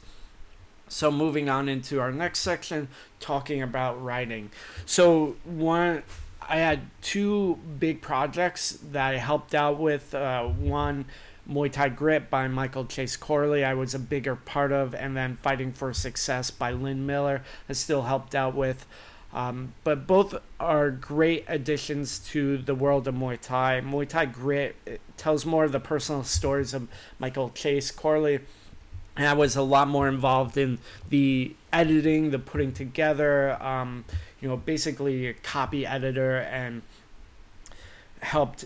So 0.88 1.10
moving 1.10 1.48
on 1.48 1.68
into 1.68 2.00
our 2.00 2.12
next 2.12 2.40
section, 2.40 2.88
talking 3.20 3.62
about 3.62 4.02
writing. 4.02 4.50
So 4.86 5.36
one, 5.44 6.02
I 6.46 6.56
had 6.56 6.82
two 7.00 7.58
big 7.78 8.02
projects 8.02 8.78
that 8.92 9.14
I 9.14 9.16
helped 9.16 9.54
out 9.54 9.78
with. 9.78 10.14
Uh, 10.14 10.44
one, 10.44 11.06
Muay 11.48 11.70
Thai 11.70 11.90
Grit 11.90 12.30
by 12.30 12.48
Michael 12.48 12.86
Chase 12.86 13.16
Corley, 13.16 13.64
I 13.64 13.74
was 13.74 13.94
a 13.94 13.98
bigger 13.98 14.34
part 14.34 14.72
of, 14.72 14.94
and 14.94 15.16
then 15.16 15.38
Fighting 15.42 15.72
for 15.72 15.92
Success 15.92 16.50
by 16.50 16.72
Lynn 16.72 17.06
Miller, 17.06 17.42
I 17.68 17.74
still 17.74 18.02
helped 18.02 18.34
out 18.34 18.54
with. 18.54 18.86
Um, 19.32 19.74
but 19.82 20.06
both 20.06 20.36
are 20.60 20.90
great 20.90 21.44
additions 21.48 22.20
to 22.30 22.56
the 22.56 22.74
world 22.74 23.08
of 23.08 23.16
Muay 23.16 23.40
Thai. 23.40 23.80
Muay 23.80 24.08
Thai 24.08 24.26
Grit 24.26 25.00
tells 25.16 25.44
more 25.44 25.64
of 25.64 25.72
the 25.72 25.80
personal 25.80 26.22
stories 26.22 26.72
of 26.72 26.88
Michael 27.18 27.50
Chase 27.50 27.90
Corley 27.90 28.40
and 29.16 29.26
I 29.26 29.32
was 29.32 29.56
a 29.56 29.62
lot 29.62 29.88
more 29.88 30.08
involved 30.08 30.56
in 30.56 30.78
the 31.08 31.54
editing, 31.72 32.30
the 32.30 32.38
putting 32.38 32.72
together, 32.72 33.62
um, 33.62 34.04
you 34.40 34.48
know, 34.48 34.56
basically 34.56 35.28
a 35.28 35.34
copy 35.34 35.86
editor 35.86 36.38
and 36.38 36.82
helped 38.20 38.64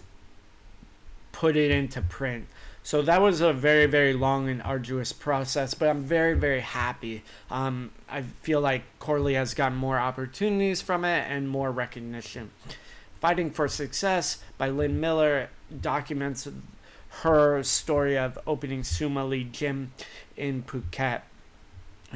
put 1.33 1.57
it 1.57 1.71
into 1.71 2.01
print. 2.01 2.47
So 2.83 3.03
that 3.03 3.21
was 3.21 3.43
a 3.43 3.53
very, 3.53 3.85
very 3.85 4.15
long 4.15 4.49
and 4.49 4.63
arduous 4.63 5.13
process, 5.13 5.75
but 5.75 5.89
I'm 5.89 6.05
very, 6.05 6.33
very 6.33 6.61
happy. 6.61 7.23
Um, 7.51 7.91
I 8.09 8.23
feel 8.23 8.63
like 8.63 8.83
Corley 8.99 9.35
has 9.35 9.53
gotten 9.53 9.77
more 9.77 9.99
opportunities 9.99 10.81
from 10.81 11.05
it 11.05 11.27
and 11.29 11.51
more 11.51 11.71
recognition. 11.71 12.51
Fighting 13.21 13.51
for 13.51 13.69
Success 13.69 14.39
by 14.57 14.71
Lynn 14.71 14.99
Miller 15.01 15.51
documents 15.83 16.49
her 17.23 17.63
story 17.63 18.17
of 18.17 18.39
opening 18.47 18.83
Sumalee 18.83 19.51
Gym 19.51 19.93
in 20.39 20.63
Phuket. 20.63 21.23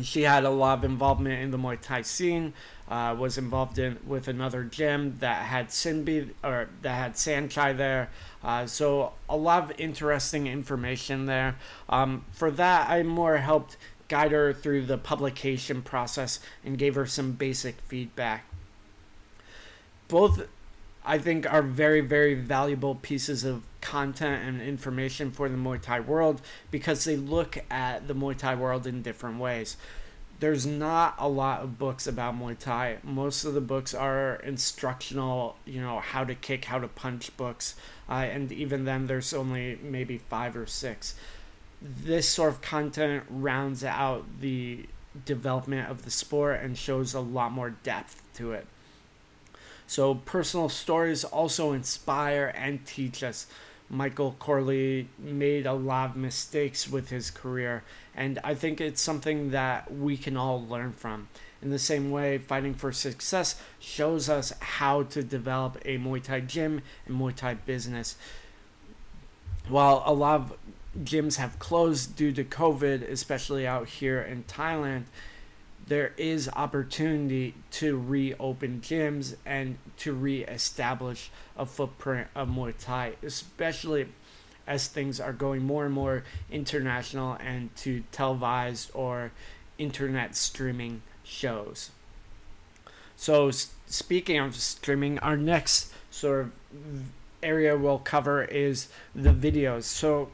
She 0.00 0.22
had 0.22 0.44
a 0.44 0.50
lot 0.50 0.78
of 0.78 0.84
involvement 0.84 1.42
in 1.42 1.50
the 1.50 1.58
Muay 1.58 1.78
Thai 1.78 2.02
scene. 2.02 2.54
Uh, 2.88 3.14
was 3.14 3.38
involved 3.38 3.78
in 3.78 3.98
with 4.06 4.28
another 4.28 4.64
gym 4.64 5.16
that 5.20 5.46
had 5.46 5.68
Sinbi 5.68 6.30
or 6.44 6.68
that 6.82 6.94
had 6.94 7.14
Saenchai 7.14 7.74
there. 7.76 8.10
Uh, 8.44 8.66
so 8.66 9.12
a 9.30 9.36
lot 9.36 9.62
of 9.62 9.80
interesting 9.80 10.46
information 10.46 11.24
there. 11.24 11.56
Um, 11.88 12.26
for 12.32 12.50
that, 12.50 12.90
I 12.90 13.02
more 13.02 13.38
helped 13.38 13.78
guide 14.08 14.32
her 14.32 14.52
through 14.52 14.84
the 14.84 14.98
publication 14.98 15.80
process 15.80 16.38
and 16.62 16.76
gave 16.76 16.94
her 16.96 17.06
some 17.06 17.32
basic 17.32 17.80
feedback. 17.80 18.44
Both 20.08 20.46
I 21.04 21.18
think 21.18 21.52
are 21.52 21.62
very, 21.62 22.00
very 22.00 22.34
valuable 22.34 22.94
pieces 22.94 23.44
of 23.44 23.64
content 23.80 24.46
and 24.46 24.62
information 24.62 25.32
for 25.32 25.48
the 25.48 25.56
Muay 25.56 25.80
Thai 25.80 26.00
world 26.00 26.40
because 26.70 27.04
they 27.04 27.16
look 27.16 27.58
at 27.70 28.06
the 28.06 28.14
Muay 28.14 28.36
Thai 28.36 28.54
world 28.54 28.86
in 28.86 29.02
different 29.02 29.38
ways. 29.38 29.76
There's 30.38 30.66
not 30.66 31.14
a 31.18 31.28
lot 31.28 31.62
of 31.62 31.78
books 31.78 32.06
about 32.06 32.38
Muay 32.38 32.58
Thai. 32.58 32.98
Most 33.02 33.44
of 33.44 33.54
the 33.54 33.60
books 33.60 33.94
are 33.94 34.36
instructional, 34.36 35.56
you 35.64 35.80
know, 35.80 36.00
how 36.00 36.24
to 36.24 36.34
kick, 36.34 36.66
how 36.66 36.78
to 36.78 36.88
punch 36.88 37.36
books. 37.36 37.74
Uh, 38.08 38.26
and 38.30 38.50
even 38.52 38.84
then, 38.84 39.06
there's 39.06 39.32
only 39.32 39.78
maybe 39.82 40.18
five 40.18 40.56
or 40.56 40.66
six. 40.66 41.14
This 41.80 42.28
sort 42.28 42.50
of 42.50 42.60
content 42.60 43.24
rounds 43.28 43.82
out 43.84 44.24
the 44.40 44.86
development 45.24 45.90
of 45.90 46.04
the 46.04 46.10
sport 46.10 46.60
and 46.62 46.78
shows 46.78 47.14
a 47.14 47.20
lot 47.20 47.52
more 47.52 47.70
depth 47.70 48.22
to 48.34 48.52
it. 48.52 48.66
So 49.92 50.14
personal 50.14 50.70
stories 50.70 51.22
also 51.22 51.72
inspire 51.72 52.50
and 52.56 52.86
teach 52.86 53.22
us. 53.22 53.46
Michael 53.90 54.34
Corley 54.38 55.10
made 55.18 55.66
a 55.66 55.74
lot 55.74 56.12
of 56.12 56.16
mistakes 56.16 56.88
with 56.88 57.10
his 57.10 57.30
career, 57.30 57.84
and 58.16 58.38
I 58.42 58.54
think 58.54 58.80
it's 58.80 59.02
something 59.02 59.50
that 59.50 59.92
we 59.92 60.16
can 60.16 60.34
all 60.34 60.66
learn 60.66 60.92
from. 60.92 61.28
In 61.60 61.68
the 61.68 61.78
same 61.78 62.10
way, 62.10 62.38
Fighting 62.38 62.72
for 62.72 62.90
Success 62.90 63.60
shows 63.80 64.30
us 64.30 64.54
how 64.60 65.02
to 65.02 65.22
develop 65.22 65.76
a 65.84 65.98
Muay 65.98 66.22
Thai 66.22 66.40
gym 66.40 66.80
and 67.04 67.20
Muay 67.20 67.36
Thai 67.36 67.52
business. 67.52 68.16
while 69.68 70.02
a 70.06 70.14
lot 70.14 70.40
of 70.40 70.56
gyms 71.04 71.36
have 71.36 71.58
closed 71.58 72.16
due 72.16 72.32
to 72.32 72.44
COVID, 72.44 73.06
especially 73.10 73.66
out 73.66 73.88
here 73.88 74.22
in 74.22 74.44
Thailand, 74.44 75.04
there 75.86 76.12
is 76.16 76.48
opportunity 76.54 77.54
to 77.72 77.98
reopen 77.98 78.80
gyms 78.80 79.36
and 79.44 79.78
to 79.98 80.12
reestablish 80.12 81.30
a 81.56 81.66
footprint 81.66 82.28
of 82.34 82.48
Muay 82.48 82.74
Thai, 82.78 83.14
especially 83.22 84.08
as 84.66 84.86
things 84.86 85.20
are 85.20 85.32
going 85.32 85.62
more 85.62 85.84
and 85.84 85.94
more 85.94 86.24
international 86.50 87.34
and 87.40 87.74
to 87.76 88.04
televised 88.12 88.90
or 88.94 89.32
internet 89.78 90.36
streaming 90.36 91.02
shows. 91.24 91.90
So, 93.16 93.50
speaking 93.86 94.38
of 94.38 94.56
streaming, 94.56 95.18
our 95.18 95.36
next 95.36 95.92
sort 96.10 96.40
of 96.40 96.52
area 97.42 97.76
we'll 97.76 97.98
cover 97.98 98.44
is 98.44 98.88
the 99.14 99.30
videos. 99.30 99.84
So, 99.84 100.30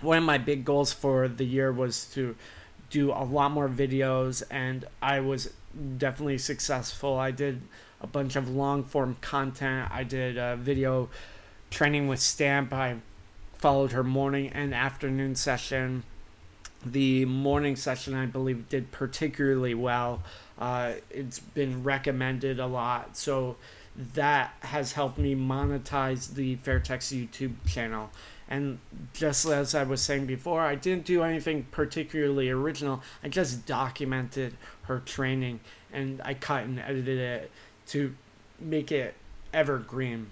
one 0.00 0.18
of 0.18 0.24
my 0.24 0.38
big 0.38 0.64
goals 0.64 0.92
for 0.92 1.28
the 1.28 1.44
year 1.44 1.72
was 1.72 2.06
to 2.14 2.36
do 2.94 3.10
a 3.10 3.24
lot 3.24 3.50
more 3.50 3.68
videos, 3.68 4.44
and 4.52 4.84
I 5.02 5.18
was 5.18 5.50
definitely 5.98 6.38
successful. 6.38 7.18
I 7.18 7.32
did 7.32 7.62
a 8.00 8.06
bunch 8.06 8.36
of 8.36 8.48
long 8.48 8.84
form 8.84 9.16
content. 9.20 9.90
I 9.90 10.04
did 10.04 10.38
a 10.38 10.54
video 10.54 11.10
training 11.70 12.06
with 12.06 12.20
Stamp. 12.20 12.72
I 12.72 12.98
followed 13.54 13.90
her 13.90 14.04
morning 14.04 14.48
and 14.50 14.72
afternoon 14.72 15.34
session. 15.34 16.04
The 16.86 17.24
morning 17.24 17.74
session, 17.74 18.14
I 18.14 18.26
believe, 18.26 18.68
did 18.68 18.92
particularly 18.92 19.74
well. 19.74 20.22
Uh, 20.56 20.92
it's 21.10 21.40
been 21.40 21.82
recommended 21.82 22.60
a 22.60 22.66
lot. 22.68 23.16
So 23.16 23.56
that 24.14 24.54
has 24.60 24.92
helped 24.92 25.18
me 25.18 25.34
monetize 25.34 26.34
the 26.34 26.54
Fairtex 26.58 27.12
YouTube 27.12 27.54
channel. 27.66 28.10
And 28.48 28.78
just 29.12 29.46
as 29.46 29.74
I 29.74 29.84
was 29.84 30.02
saying 30.02 30.26
before, 30.26 30.60
I 30.60 30.74
didn't 30.74 31.06
do 31.06 31.22
anything 31.22 31.66
particularly 31.70 32.50
original. 32.50 33.02
I 33.22 33.28
just 33.28 33.66
documented 33.66 34.56
her 34.82 35.00
training 35.00 35.60
and 35.92 36.20
I 36.24 36.34
cut 36.34 36.64
and 36.64 36.78
edited 36.78 37.18
it 37.18 37.50
to 37.88 38.14
make 38.60 38.92
it 38.92 39.14
evergreen. 39.52 40.30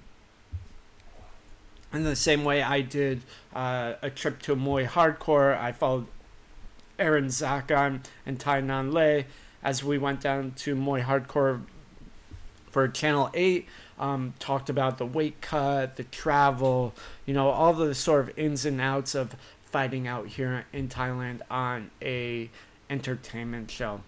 In 1.92 2.05
the 2.05 2.16
same 2.16 2.44
way 2.44 2.62
I 2.62 2.81
did 2.81 3.22
uh, 3.55 3.94
a 4.03 4.11
trip 4.11 4.40
to 4.42 4.57
Muay 4.57 4.87
Hardcore, 4.87 5.59
I 5.59 5.72
followed 5.72 6.07
Aaron 6.98 7.27
Zakan 7.27 8.05
and 8.27 8.40
Tai 8.40 8.61
Nan 8.61 8.92
Le 8.92 9.25
as 9.62 9.85
we 9.85 9.98
went 9.98 10.20
down 10.20 10.53
to 10.53 10.75
Muay 10.75 11.05
Hardcore 11.05 11.62
for 12.70 12.88
Channel 12.88 13.31
8 13.35 13.66
um, 14.03 14.35
talked 14.41 14.69
about 14.69 14.99
the 14.99 15.07
weight 15.07 15.41
cut, 15.41 15.95
the 15.95 16.03
travel, 16.03 16.93
you 17.25 17.33
know, 17.33 17.49
all 17.51 17.73
the 17.73 17.95
sort 17.95 18.29
of 18.29 18.37
ins 18.37 18.67
and 18.67 18.81
outs 18.81 19.15
of 19.15 19.37
fighting 19.65 20.09
out 20.09 20.27
here 20.27 20.67
in 20.73 20.88
Thailand 20.88 21.41
on 21.49 21.93
a 22.03 22.51
entertainment 22.91 23.71
show. 23.71 24.01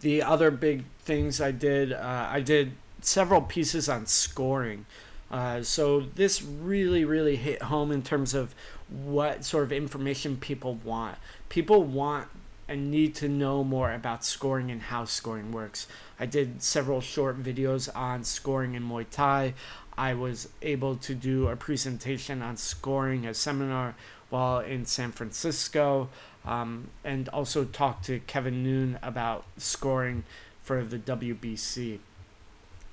The 0.00 0.22
other 0.22 0.50
big 0.50 0.84
things 1.00 1.42
I 1.42 1.50
did, 1.50 1.92
uh, 1.92 2.28
I 2.30 2.40
did 2.40 2.72
several 3.02 3.42
pieces 3.42 3.86
on 3.86 4.06
scoring. 4.06 4.86
Uh, 5.30 5.62
so 5.62 6.00
this 6.00 6.42
really, 6.42 7.04
really 7.04 7.36
hit 7.36 7.62
home 7.64 7.92
in 7.92 8.02
terms 8.02 8.32
of 8.32 8.54
what 8.88 9.44
sort 9.44 9.64
of 9.64 9.72
information 9.72 10.38
people 10.38 10.76
want. 10.82 11.18
People 11.50 11.84
want 11.84 12.28
and 12.66 12.90
need 12.90 13.14
to 13.16 13.28
know 13.28 13.62
more 13.62 13.92
about 13.92 14.24
scoring 14.24 14.70
and 14.70 14.80
how 14.80 15.04
scoring 15.04 15.52
works. 15.52 15.86
I 16.20 16.26
did 16.26 16.62
several 16.62 17.00
short 17.00 17.42
videos 17.42 17.88
on 17.96 18.24
scoring 18.24 18.74
in 18.74 18.86
Muay 18.86 19.06
Thai. 19.10 19.54
I 19.96 20.12
was 20.12 20.50
able 20.60 20.96
to 20.96 21.14
do 21.14 21.48
a 21.48 21.56
presentation 21.56 22.42
on 22.42 22.58
scoring, 22.58 23.26
a 23.26 23.32
seminar 23.32 23.94
while 24.28 24.60
in 24.60 24.84
San 24.84 25.12
Francisco, 25.12 26.10
um, 26.44 26.88
and 27.02 27.30
also 27.30 27.64
talk 27.64 28.02
to 28.02 28.20
Kevin 28.20 28.62
Noon 28.62 28.98
about 29.02 29.44
scoring 29.56 30.24
for 30.62 30.84
the 30.84 30.98
WBC. 30.98 32.00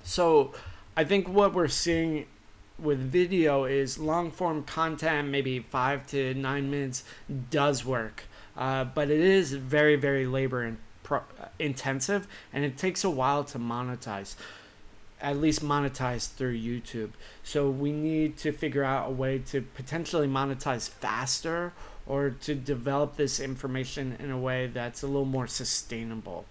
So 0.04 0.54
I 0.96 1.04
think 1.04 1.28
what 1.28 1.54
we're 1.54 1.68
seeing 1.68 2.28
with 2.80 3.00
video 3.00 3.66
is 3.66 4.00
long 4.00 4.32
form 4.32 4.64
content, 4.64 5.28
maybe 5.28 5.60
five 5.60 6.08
to 6.08 6.34
nine 6.34 6.72
minutes, 6.72 7.04
does 7.50 7.84
work. 7.84 8.24
Uh, 8.56 8.86
but 8.86 9.10
it 9.10 9.20
is 9.20 9.54
very, 9.54 9.96
very 9.98 10.26
labor 10.26 10.64
pro- 11.08 11.22
intensive 11.58 12.28
and 12.52 12.66
it 12.66 12.78
takes 12.78 13.06
a 13.06 13.10
while 13.10 13.46
to 13.46 13.58
monetize 13.58 14.36
at 15.22 15.38
least 15.38 15.64
monetize 15.64 16.32
through 16.32 16.56
YouTube. 16.56 17.12
So 17.44 17.70
we 17.70 17.92
need 17.92 18.38
to 18.38 18.52
figure 18.52 18.84
out 18.84 19.10
a 19.10 19.12
way 19.12 19.40
to 19.48 19.62
potentially 19.62 20.28
monetize 20.28 20.90
faster 20.90 21.74
or 22.06 22.32
to 22.42 22.54
develop 22.54 23.16
this 23.16 23.40
information 23.40 24.18
in 24.20 24.32
a 24.32 24.38
way 24.38 24.68
that's 24.68 25.02
a 25.02 25.08
little 25.08 25.26
more 25.26 25.48
sustainable. 25.48 26.46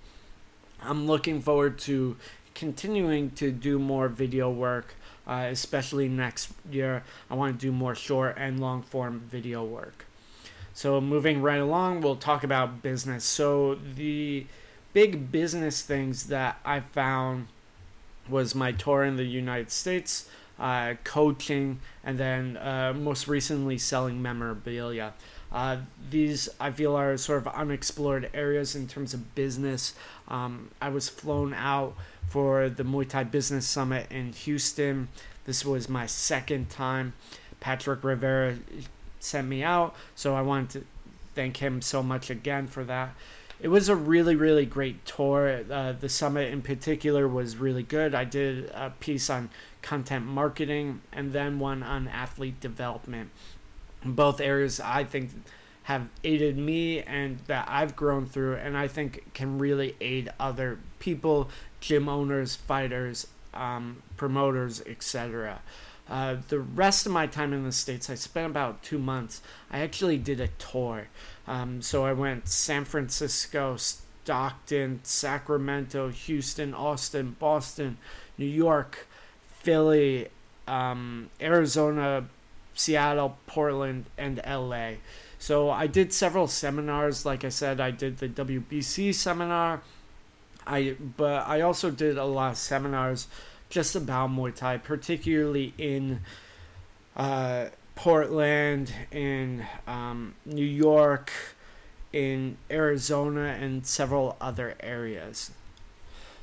I'm 0.83 1.07
looking 1.07 1.41
forward 1.41 1.79
to 1.81 2.17
continuing 2.55 3.31
to 3.33 3.53
do 3.53 3.79
more 3.79 4.09
video 4.09 4.51
work, 4.51 4.95
uh, 5.29 5.49
especially 5.51 6.09
next 6.09 6.51
year. 6.71 7.05
I 7.31 7.35
want 7.35 7.61
to 7.61 7.67
do 7.67 7.71
more 7.71 7.95
short 7.95 8.37
and 8.37 8.59
long 8.59 8.83
form 8.83 9.21
video 9.31 9.63
work. 9.63 10.07
So, 10.77 11.01
moving 11.01 11.41
right 11.41 11.59
along, 11.59 12.03
we'll 12.03 12.17
talk 12.17 12.45
about 12.45 12.83
business. 12.83 13.25
So, 13.25 13.77
the 13.77 14.45
big 14.93 15.33
business 15.33 15.81
things 15.81 16.27
that 16.27 16.59
I 16.67 16.81
found 16.81 17.49
was 18.29 18.55
my 18.55 18.73
tour 18.73 19.03
in 19.03 19.17
the 19.17 19.25
United 19.25 19.71
States, 19.71 20.29
uh, 20.59 20.97
coaching, 21.03 21.81
and 22.05 22.19
then 22.19 22.59
uh, 22.59 22.93
most 22.95 23.27
recently 23.27 23.79
selling 23.79 24.21
memorabilia. 24.21 25.15
Uh, 25.51 25.79
these 26.11 26.51
I 26.61 26.73
feel 26.73 26.95
are 26.95 27.17
sort 27.17 27.39
of 27.39 27.49
unexplored 27.55 28.29
areas 28.35 28.77
in 28.77 28.87
terms 28.87 29.15
of 29.15 29.35
business. 29.35 29.95
Um, 30.29 30.73
I 30.83 30.91
was 30.91 31.09
flown 31.09 31.55
out 31.55 31.95
for 32.29 32.69
the 32.69 32.83
Muay 32.83 33.09
Thai 33.09 33.25
Business 33.25 33.67
Summit 33.67 34.09
in 34.11 34.35
Houston. 34.35 35.09
This 35.47 35.65
was 35.65 35.89
my 35.89 36.05
second 36.05 36.69
time. 36.69 37.15
Patrick 37.61 38.05
Rivera 38.05 38.59
sent 39.21 39.49
me 39.49 39.63
out. 39.63 39.95
So 40.15 40.35
I 40.35 40.43
wanted 40.43 40.71
to 40.71 40.85
thank 41.35 41.59
him 41.59 41.83
so 41.83 42.03
much 42.03 42.31
again 42.31 42.67
for 42.67 42.85
that. 42.85 43.15
It 43.61 43.69
was 43.69 43.89
a 43.89 43.97
really, 43.97 44.37
really 44.37 44.67
great 44.67 45.05
tour. 45.07 45.65
Uh, 45.71 45.93
the 45.93 46.09
summit 46.09 46.53
in 46.53 46.61
particular 46.61 47.27
was 47.27 47.57
really 47.57 47.83
good. 47.83 48.15
I 48.15 48.25
did 48.25 48.71
a 48.71 48.91
piece 49.01 49.31
on 49.31 49.49
content 49.81 50.27
marketing 50.27 51.01
and 51.13 51.33
then 51.33 51.59
one 51.59 51.83
on 51.83 52.09
athlete 52.09 52.61
development. 52.61 53.31
Both 54.05 54.41
areas 54.41 54.79
I 54.79 55.05
think 55.05 55.31
have 55.87 56.09
aided 56.25 56.59
me 56.59 57.01
and 57.03 57.39
that 57.47 57.65
I've 57.69 57.95
grown 57.95 58.27
through, 58.27 58.57
and 58.57 58.77
I 58.77 58.89
think 58.89 59.33
can 59.35 59.57
really 59.57 59.95
aid 60.01 60.29
other 60.41 60.81
people, 60.99 61.49
gym 61.79 62.09
owners, 62.09 62.57
fighters, 62.57 63.29
um, 63.55 64.03
promoters, 64.17 64.83
etc. 64.85 65.61
Uh, 66.09 66.37
the 66.49 66.61
rest 66.61 67.05
of 67.05 67.13
my 67.13 67.27
time 67.27 67.53
in 67.53 67.65
the 67.65 67.73
States, 67.73 68.09
I 68.09 68.15
spent 68.15 68.47
about 68.47 68.83
two 68.83 68.99
months. 68.99 69.43
I 69.71 69.81
actually 69.81 70.19
did 70.19 70.41
a 70.41 70.49
tour. 70.59 71.09
Um, 71.49 71.83
so 71.83 72.05
I 72.05 72.13
went 72.13 72.49
San 72.49 72.85
Francisco, 72.85 73.77
Stockton, 73.77 75.01
Sacramento, 75.03 76.11
Houston, 76.11 76.75
Austin, 76.75 77.37
Boston, 77.39 77.99
New 78.39 78.47
York, 78.47 79.07
Philly, 79.49 80.29
um, 80.69 81.31
Arizona, 81.41 82.27
Seattle, 82.75 83.39
Portland, 83.47 84.07
and 84.17 84.41
LA. 84.47 84.93
So 85.39 85.71
I 85.71 85.87
did 85.87 86.13
several 86.13 86.47
seminars. 86.47 87.27
Like 87.27 87.45
I 87.45 87.49
said, 87.49 87.81
I 87.81 87.91
did 87.91 88.19
the 88.19 88.29
WBC 88.29 89.15
seminar. 89.15 89.83
I 90.67 90.97
but 91.17 91.47
I 91.47 91.61
also 91.61 91.91
did 91.91 92.19
a 92.19 92.25
lot 92.25 92.53
of 92.53 92.59
seminars 92.59 93.29
just 93.69 93.97
about 93.97 94.31
Muay 94.31 94.55
Thai, 94.55 94.79
particularly 94.79 95.75
in 95.79 96.21
uh, 97.17 97.67
Portland, 97.95 98.93
in 99.11 99.65
um, 99.87 100.35
New 100.45 100.65
York, 100.65 101.33
in 102.13 102.57
Arizona, 102.71 103.57
and 103.61 103.87
several 103.87 104.37
other 104.41 104.75
areas. 104.81 105.51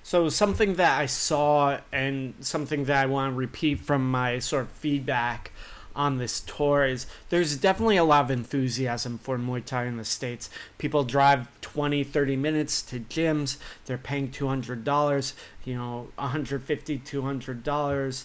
So, 0.03 0.27
something 0.27 0.73
that 0.75 0.99
I 0.99 1.05
saw 1.05 1.79
and 1.91 2.33
something 2.41 2.85
that 2.85 3.03
I 3.03 3.05
want 3.05 3.33
to 3.33 3.37
repeat 3.37 3.79
from 3.79 4.11
my 4.11 4.39
sort 4.39 4.63
of 4.63 4.69
feedback 4.71 5.51
on 5.95 6.17
this 6.17 6.39
tour 6.41 6.85
is 6.85 7.05
there's 7.29 7.57
definitely 7.57 7.97
a 7.97 8.03
lot 8.03 8.25
of 8.25 8.31
enthusiasm 8.31 9.17
for 9.17 9.37
Muay 9.37 9.63
Thai 9.63 9.85
in 9.85 9.97
the 9.97 10.05
States. 10.05 10.49
People 10.77 11.03
drive 11.03 11.47
20, 11.61 12.03
30 12.03 12.35
minutes 12.35 12.81
to 12.83 12.99
gyms. 12.99 13.57
They're 13.85 13.97
paying 13.97 14.29
$200, 14.29 15.33
you 15.65 15.75
know, 15.75 16.07
$150, 16.17 17.03
$200. 17.03 18.23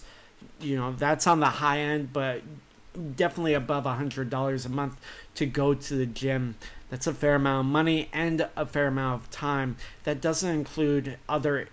You 0.61 0.77
know, 0.77 0.93
that's 0.93 1.27
on 1.27 1.41
the 1.41 1.47
high 1.47 1.81
end, 1.81 2.13
but 2.13 2.43
definitely 3.17 3.55
above 3.55 3.85
$100 3.85 4.67
a 4.67 4.69
month 4.69 5.01
to 5.35 5.47
go 5.47 5.75
to 5.75 5.95
the 5.95 6.07
gym. 6.07 6.57
That's 6.91 7.07
a 7.07 7.15
fair 7.15 7.35
amount 7.35 7.67
of 7.67 7.73
money 7.73 8.09
and 8.13 8.49
a 8.57 8.67
fair 8.67 8.87
amount 8.87 9.23
of 9.23 9.31
time. 9.31 9.77
That 10.05 10.21
doesn't 10.21 10.49
include 10.49 11.19
other 11.29 11.69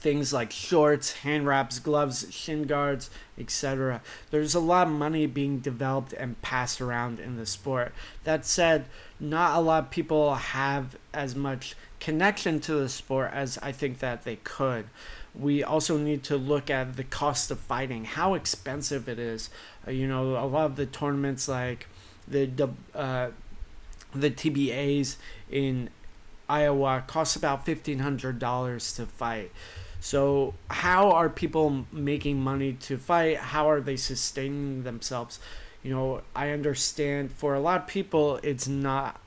things 0.00 0.32
like 0.32 0.52
shorts, 0.52 1.12
hand 1.12 1.46
wraps, 1.46 1.78
gloves, 1.78 2.26
shin 2.30 2.64
guards, 2.64 3.10
etc. 3.36 4.00
There's 4.30 4.54
a 4.54 4.60
lot 4.60 4.86
of 4.86 4.92
money 4.92 5.26
being 5.26 5.58
developed 5.58 6.12
and 6.12 6.40
passed 6.40 6.80
around 6.80 7.18
in 7.18 7.36
the 7.36 7.46
sport. 7.46 7.92
That 8.24 8.46
said, 8.46 8.86
not 9.18 9.56
a 9.56 9.60
lot 9.60 9.84
of 9.84 9.90
people 9.90 10.34
have 10.34 10.96
as 11.12 11.34
much 11.34 11.74
connection 11.98 12.60
to 12.60 12.74
the 12.74 12.88
sport 12.88 13.32
as 13.32 13.58
I 13.58 13.72
think 13.72 13.98
that 13.98 14.24
they 14.24 14.36
could. 14.36 14.86
We 15.34 15.62
also 15.64 15.98
need 15.98 16.22
to 16.24 16.36
look 16.36 16.70
at 16.70 16.96
the 16.96 17.04
cost 17.04 17.50
of 17.50 17.58
fighting, 17.58 18.04
how 18.04 18.34
expensive 18.34 19.08
it 19.08 19.18
is. 19.18 19.50
Uh, 19.86 19.90
you 19.90 20.06
know, 20.06 20.36
a 20.36 20.46
lot 20.46 20.66
of 20.66 20.76
the 20.76 20.86
tournaments 20.86 21.48
like 21.48 21.86
the 22.26 22.70
uh, 22.94 23.30
the 24.14 24.30
TBAs 24.30 25.16
in 25.50 25.90
Iowa 26.48 27.04
cost 27.06 27.36
about 27.36 27.64
fifteen 27.64 28.00
hundred 28.00 28.38
dollars 28.38 28.92
to 28.94 29.06
fight. 29.06 29.52
So, 30.00 30.54
how 30.70 31.10
are 31.10 31.28
people 31.28 31.86
making 31.90 32.40
money 32.40 32.74
to 32.74 32.96
fight? 32.96 33.38
How 33.38 33.68
are 33.68 33.80
they 33.80 33.96
sustaining 33.96 34.84
themselves? 34.84 35.40
You 35.82 35.94
know, 35.94 36.22
I 36.36 36.50
understand 36.50 37.32
for 37.32 37.54
a 37.54 37.60
lot 37.60 37.82
of 37.82 37.86
people 37.86 38.38
it's 38.42 38.68
not 38.68 39.20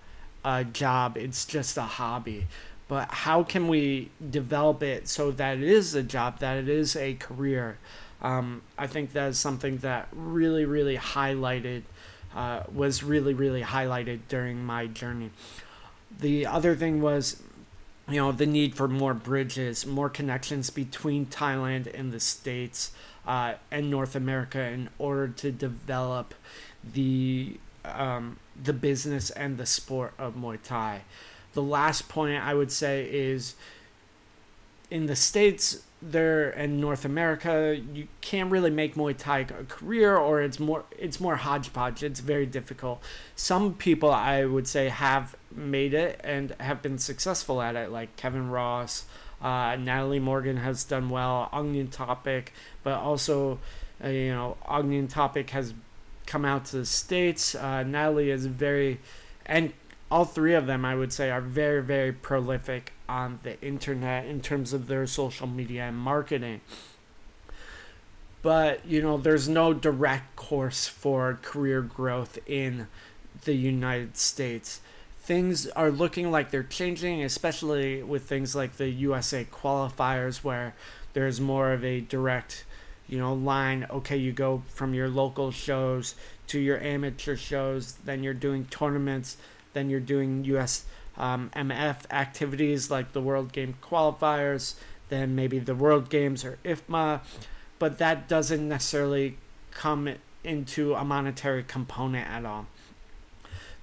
a 0.45 0.63
job, 0.63 1.17
it's 1.17 1.45
just 1.45 1.77
a 1.77 1.83
hobby. 1.83 2.47
But 2.87 3.09
how 3.09 3.43
can 3.43 3.67
we 3.67 4.11
develop 4.29 4.83
it 4.83 5.07
so 5.07 5.31
that 5.31 5.57
it 5.57 5.63
is 5.63 5.95
a 5.95 6.03
job, 6.03 6.39
that 6.39 6.57
it 6.57 6.67
is 6.67 6.95
a 6.95 7.13
career? 7.15 7.77
Um, 8.21 8.61
I 8.77 8.87
think 8.87 9.13
that 9.13 9.29
is 9.29 9.39
something 9.39 9.77
that 9.77 10.09
really, 10.11 10.65
really 10.65 10.97
highlighted, 10.97 11.83
uh, 12.35 12.63
was 12.73 13.01
really, 13.01 13.33
really 13.33 13.61
highlighted 13.61 14.19
during 14.27 14.65
my 14.65 14.87
journey. 14.87 15.31
The 16.19 16.45
other 16.45 16.75
thing 16.75 17.01
was 17.01 17.41
you 18.11 18.19
know 18.19 18.31
the 18.31 18.45
need 18.45 18.75
for 18.75 18.87
more 18.87 19.13
bridges 19.13 19.85
more 19.85 20.09
connections 20.09 20.69
between 20.69 21.25
thailand 21.25 21.91
and 21.97 22.11
the 22.11 22.19
states 22.19 22.91
uh, 23.25 23.53
and 23.69 23.89
north 23.89 24.15
america 24.15 24.61
in 24.61 24.89
order 24.97 25.27
to 25.27 25.51
develop 25.51 26.33
the 26.93 27.57
um, 27.83 28.37
the 28.61 28.73
business 28.73 29.29
and 29.31 29.57
the 29.57 29.65
sport 29.65 30.13
of 30.19 30.35
muay 30.35 30.61
thai. 30.61 31.01
The 31.53 31.63
last 31.63 32.09
point 32.09 32.43
i 32.43 32.53
would 32.53 32.71
say 32.71 33.07
is 33.11 33.55
in 34.91 35.07
the 35.07 35.15
states 35.15 35.83
there 36.01 36.49
in 36.49 36.81
North 36.81 37.05
America, 37.05 37.79
you 37.93 38.07
can't 38.19 38.51
really 38.51 38.69
make 38.69 38.95
Muay 38.95 39.17
Thai 39.17 39.39
a 39.39 39.63
career, 39.63 40.17
or 40.17 40.41
it's 40.41 40.59
more 40.59 40.83
it's 40.97 41.19
more 41.19 41.37
hodgepodge. 41.37 42.03
It's 42.03 42.19
very 42.19 42.45
difficult. 42.45 43.01
Some 43.35 43.73
people 43.75 44.11
I 44.11 44.45
would 44.45 44.67
say 44.67 44.89
have 44.89 45.35
made 45.55 45.93
it 45.93 46.19
and 46.23 46.55
have 46.59 46.81
been 46.81 46.97
successful 46.97 47.61
at 47.61 47.75
it, 47.75 47.91
like 47.91 48.15
Kevin 48.17 48.49
Ross, 48.49 49.05
uh, 49.41 49.75
Natalie 49.77 50.19
Morgan 50.19 50.57
has 50.57 50.83
done 50.83 51.09
well, 51.09 51.49
Onion 51.51 51.87
Topic, 51.87 52.51
but 52.83 52.95
also 52.95 53.59
uh, 54.03 54.09
you 54.09 54.31
know 54.31 54.57
Onion 54.67 55.07
Topic 55.07 55.51
has 55.51 55.73
come 56.25 56.45
out 56.45 56.65
to 56.65 56.77
the 56.77 56.85
states. 56.85 57.55
Uh, 57.55 57.83
Natalie 57.83 58.31
is 58.31 58.45
very 58.47 58.99
and 59.45 59.73
all 60.11 60.25
three 60.25 60.53
of 60.53 60.67
them 60.67 60.85
I 60.85 60.93
would 60.93 61.13
say 61.13 61.31
are 61.31 61.41
very 61.41 61.81
very 61.81 62.11
prolific 62.11 62.93
on 63.07 63.39
the 63.43 63.59
internet 63.61 64.25
in 64.25 64.41
terms 64.41 64.73
of 64.73 64.87
their 64.87 65.07
social 65.07 65.47
media 65.47 65.83
and 65.83 65.97
marketing. 65.97 66.61
But, 68.41 68.85
you 68.85 69.01
know, 69.01 69.17
there's 69.17 69.47
no 69.47 69.73
direct 69.73 70.35
course 70.35 70.87
for 70.87 71.37
career 71.41 71.81
growth 71.81 72.39
in 72.47 72.87
the 73.43 73.53
United 73.53 74.17
States. 74.17 74.81
Things 75.21 75.67
are 75.67 75.91
looking 75.91 76.31
like 76.31 76.49
they're 76.49 76.63
changing, 76.63 77.23
especially 77.23 78.01
with 78.01 78.23
things 78.23 78.55
like 78.55 78.77
the 78.77 78.89
USA 78.89 79.45
qualifiers, 79.45 80.43
where 80.43 80.73
there's 81.13 81.39
more 81.39 81.71
of 81.71 81.85
a 81.85 82.01
direct, 82.01 82.65
you 83.07 83.19
know, 83.19 83.33
line. 83.33 83.85
Okay, 83.91 84.17
you 84.17 84.31
go 84.31 84.63
from 84.69 84.95
your 84.95 85.07
local 85.07 85.51
shows 85.51 86.15
to 86.47 86.59
your 86.59 86.79
amateur 86.79 87.35
shows, 87.35 87.93
then 88.05 88.23
you're 88.23 88.33
doing 88.33 88.65
tournaments, 88.65 89.37
then 89.73 89.89
you're 89.89 89.99
doing 89.99 90.43
US 90.45 90.85
um, 91.17 91.51
MF 91.55 91.97
activities 92.09 92.89
like 92.89 93.13
the 93.13 93.21
World 93.21 93.51
Game 93.51 93.75
qualifiers, 93.81 94.75
then 95.09 95.35
maybe 95.35 95.59
the 95.59 95.75
World 95.75 96.09
Games 96.09 96.43
or 96.45 96.57
IFMA, 96.63 97.21
but 97.79 97.97
that 97.97 98.27
doesn't 98.27 98.67
necessarily 98.67 99.37
come 99.71 100.15
into 100.43 100.93
a 100.95 101.03
monetary 101.03 101.63
component 101.63 102.29
at 102.29 102.45
all. 102.45 102.67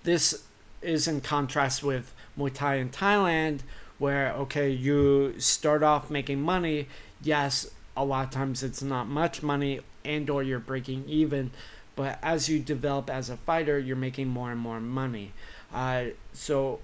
This 0.05 0.45
is 0.81 1.07
in 1.09 1.21
contrast 1.21 1.83
with 1.83 2.15
Muay 2.39 2.53
Thai 2.53 2.77
in 2.77 2.91
Thailand, 2.91 3.61
where 3.99 4.33
okay, 4.33 4.71
you 4.71 5.35
start 5.39 5.83
off 5.83 6.11
making 6.11 6.41
money. 6.41 6.89
Yes, 7.23 7.69
a 7.97 8.05
lot 8.05 8.27
of 8.27 8.31
times 8.31 8.63
it's 8.63 8.83
not 8.83 9.09
much 9.09 9.43
money, 9.43 9.81
and 10.05 10.31
or 10.31 10.43
you're 10.43 10.61
breaking 10.61 11.05
even, 11.09 11.51
but 11.97 12.19
as 12.23 12.49
you 12.49 12.61
develop 12.61 13.11
as 13.11 13.29
a 13.29 13.37
fighter, 13.37 13.79
you're 13.79 13.97
making 13.97 14.29
more 14.29 14.53
and 14.53 14.61
more 14.61 14.81
money. 14.81 15.33
Uh, 15.73 16.07
so 16.33 16.81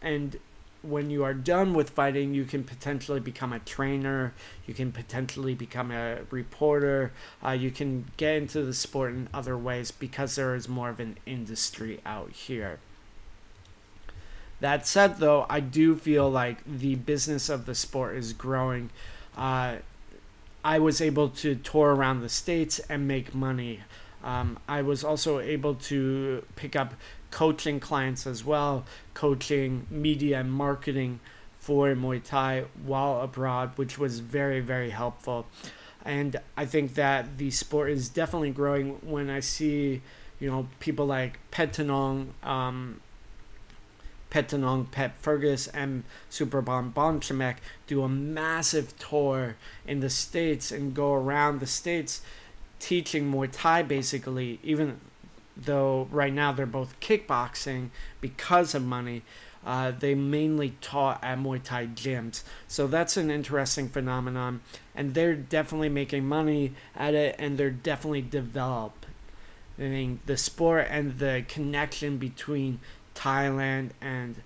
and 0.00 0.38
when 0.82 1.10
you 1.10 1.22
are 1.24 1.34
done 1.34 1.74
with 1.74 1.90
fighting, 1.90 2.34
you 2.34 2.44
can 2.44 2.64
potentially 2.64 3.20
become 3.20 3.52
a 3.52 3.60
trainer, 3.60 4.34
you 4.66 4.74
can 4.74 4.90
potentially 4.90 5.54
become 5.54 5.90
a 5.90 6.18
reporter, 6.30 7.12
uh, 7.44 7.50
you 7.50 7.70
can 7.70 8.06
get 8.16 8.34
into 8.34 8.62
the 8.64 8.74
sport 8.74 9.12
in 9.12 9.28
other 9.32 9.56
ways 9.56 9.90
because 9.90 10.34
there 10.34 10.54
is 10.54 10.68
more 10.68 10.90
of 10.90 10.98
an 10.98 11.16
industry 11.24 12.00
out 12.04 12.32
here. 12.32 12.80
That 14.60 14.86
said, 14.86 15.18
though, 15.18 15.46
I 15.48 15.60
do 15.60 15.96
feel 15.96 16.30
like 16.30 16.58
the 16.64 16.94
business 16.94 17.48
of 17.48 17.66
the 17.66 17.74
sport 17.74 18.16
is 18.16 18.32
growing. 18.32 18.90
Uh, 19.36 19.76
I 20.64 20.78
was 20.78 21.00
able 21.00 21.28
to 21.30 21.56
tour 21.56 21.94
around 21.94 22.20
the 22.20 22.28
states 22.28 22.78
and 22.88 23.08
make 23.08 23.34
money. 23.34 23.80
Um, 24.22 24.58
I 24.68 24.82
was 24.82 25.02
also 25.02 25.40
able 25.40 25.74
to 25.74 26.44
pick 26.54 26.76
up 26.76 26.94
coaching 27.32 27.80
clients 27.80 28.26
as 28.26 28.44
well, 28.44 28.84
coaching 29.14 29.86
media 29.90 30.38
and 30.40 30.52
marketing 30.52 31.18
for 31.58 31.88
Muay 31.94 32.22
Thai 32.22 32.64
while 32.84 33.20
abroad, 33.20 33.72
which 33.76 33.98
was 33.98 34.20
very, 34.20 34.60
very 34.60 34.90
helpful. 34.90 35.46
And 36.04 36.36
I 36.56 36.66
think 36.66 36.94
that 36.94 37.38
the 37.38 37.50
sport 37.50 37.90
is 37.90 38.08
definitely 38.08 38.50
growing 38.50 38.98
when 39.02 39.30
I 39.30 39.40
see, 39.40 40.02
you 40.38 40.50
know, 40.50 40.68
people 40.78 41.06
like 41.06 41.38
Petchanong, 41.50 42.28
um, 42.44 43.00
Petchanong, 44.30 44.90
Pet 44.90 45.12
Fergus, 45.20 45.68
and 45.68 46.04
Superbon 46.30 46.92
Banchamek 46.92 47.56
do 47.86 48.02
a 48.02 48.08
massive 48.08 48.98
tour 48.98 49.56
in 49.86 50.00
the 50.00 50.10
States 50.10 50.72
and 50.72 50.94
go 50.94 51.14
around 51.14 51.60
the 51.60 51.66
States 51.66 52.22
teaching 52.78 53.30
Muay 53.32 53.48
Thai 53.50 53.82
basically, 53.82 54.58
even 54.64 55.00
though 55.56 56.08
right 56.10 56.32
now 56.32 56.52
they're 56.52 56.66
both 56.66 56.98
kickboxing 57.00 57.90
because 58.20 58.74
of 58.74 58.84
money. 58.84 59.22
Uh, 59.64 59.92
they 59.92 60.14
mainly 60.14 60.74
taught 60.80 61.22
at 61.22 61.38
Muay 61.38 61.62
Thai 61.62 61.86
gyms. 61.86 62.42
So 62.66 62.88
that's 62.88 63.16
an 63.16 63.30
interesting 63.30 63.88
phenomenon. 63.88 64.60
And 64.94 65.14
they're 65.14 65.36
definitely 65.36 65.88
making 65.88 66.26
money 66.26 66.72
at 66.96 67.14
it 67.14 67.36
and 67.38 67.56
they're 67.56 67.70
definitely 67.70 68.22
developing 68.22 69.00
the 69.78 70.36
sport 70.36 70.88
and 70.90 71.18
the 71.18 71.44
connection 71.46 72.18
between 72.18 72.80
Thailand 73.14 73.90
and 74.00 74.42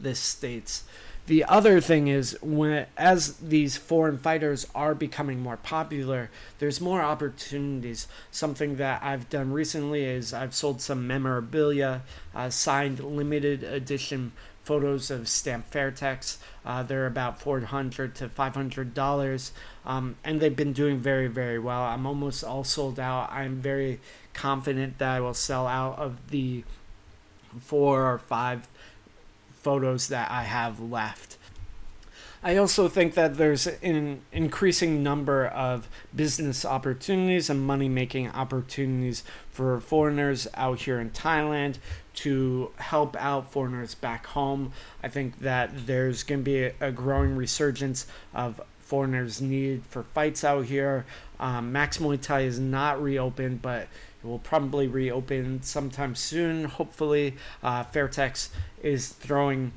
the 0.00 0.14
States. 0.14 0.84
The 1.28 1.44
other 1.44 1.78
thing 1.82 2.08
is 2.08 2.38
when 2.40 2.86
as 2.96 3.34
these 3.34 3.76
foreign 3.76 4.16
fighters 4.16 4.66
are 4.74 4.94
becoming 4.94 5.40
more 5.40 5.58
popular, 5.58 6.30
there's 6.58 6.80
more 6.80 7.02
opportunities. 7.02 8.08
Something 8.30 8.76
that 8.76 9.02
I've 9.02 9.28
done 9.28 9.52
recently 9.52 10.04
is 10.04 10.32
I've 10.32 10.54
sold 10.54 10.80
some 10.80 11.06
memorabilia, 11.06 12.00
uh, 12.34 12.48
signed 12.48 13.00
limited 13.00 13.62
edition 13.62 14.32
photos 14.64 15.10
of 15.10 15.28
Stamp 15.28 15.70
Fairtex. 15.70 16.38
Uh, 16.64 16.82
they're 16.82 17.06
about 17.06 17.42
four 17.42 17.60
hundred 17.60 18.14
to 18.14 18.30
five 18.30 18.54
hundred 18.54 18.94
dollars, 18.94 19.52
um, 19.84 20.16
and 20.24 20.40
they've 20.40 20.56
been 20.56 20.72
doing 20.72 20.98
very 20.98 21.26
very 21.26 21.58
well. 21.58 21.82
I'm 21.82 22.06
almost 22.06 22.42
all 22.42 22.64
sold 22.64 22.98
out. 22.98 23.30
I'm 23.30 23.56
very 23.56 24.00
confident 24.32 24.96
that 24.96 25.16
I 25.16 25.20
will 25.20 25.34
sell 25.34 25.66
out 25.66 25.98
of 25.98 26.30
the 26.30 26.64
four 27.60 28.10
or 28.10 28.18
five 28.18 28.66
photos 29.62 30.08
that 30.08 30.30
I 30.30 30.44
have 30.44 30.80
left. 30.80 31.38
I 32.42 32.56
also 32.56 32.88
think 32.88 33.14
that 33.14 33.36
there's 33.36 33.66
an 33.66 34.20
increasing 34.32 35.02
number 35.02 35.46
of 35.46 35.88
business 36.14 36.64
opportunities 36.64 37.50
and 37.50 37.60
money 37.60 37.88
making 37.88 38.30
opportunities 38.30 39.24
for 39.50 39.80
foreigners 39.80 40.46
out 40.54 40.80
here 40.82 41.00
in 41.00 41.10
Thailand 41.10 41.78
to 42.14 42.70
help 42.76 43.16
out 43.16 43.50
foreigners 43.50 43.94
back 43.96 44.26
home. 44.26 44.72
I 45.02 45.08
think 45.08 45.40
that 45.40 45.86
there's 45.86 46.22
going 46.22 46.40
to 46.40 46.44
be 46.44 46.70
a, 46.80 46.92
growing 46.92 47.34
resurgence 47.34 48.06
of 48.32 48.60
foreigners' 48.78 49.40
need 49.40 49.82
for 49.86 50.04
fights 50.04 50.44
out 50.44 50.66
here. 50.66 51.06
Um, 51.40 51.72
Max 51.72 51.98
Muay 51.98 52.20
Thai 52.20 52.42
is 52.42 52.60
not 52.60 53.02
reopened, 53.02 53.62
but 53.62 53.88
will 54.28 54.38
probably 54.38 54.86
reopen 54.86 55.62
sometime 55.62 56.14
soon, 56.14 56.64
hopefully. 56.64 57.36
Uh, 57.62 57.84
Fairtex 57.84 58.50
is 58.82 59.08
throwing 59.08 59.72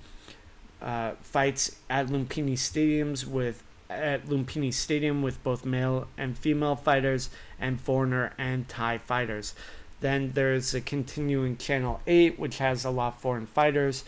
uh, 0.82 1.14
fights 1.22 1.76
at 1.90 2.08
Lumpini 2.08 2.54
stadiums 2.54 3.26
with 3.26 3.64
at 3.92 4.26
Lumpini 4.28 4.74
Stadium 4.74 5.22
with 5.22 5.44
both 5.44 5.66
male 5.66 6.08
and 6.18 6.38
female 6.38 6.76
fighters 6.76 7.30
and 7.60 7.80
foreigner 7.80 8.34
and 8.38 8.68
Thai 8.68 8.98
fighters. 8.98 9.54
Then 10.00 10.32
there's 10.34 10.74
a 10.74 10.82
continuing 10.82 11.58
Channel 11.58 12.02
8, 12.08 12.40
which 12.40 12.58
has 12.58 12.84
a 12.84 12.90
lot 12.90 13.16
of 13.16 13.20
foreign 13.20 13.46
fighters. 13.46 14.04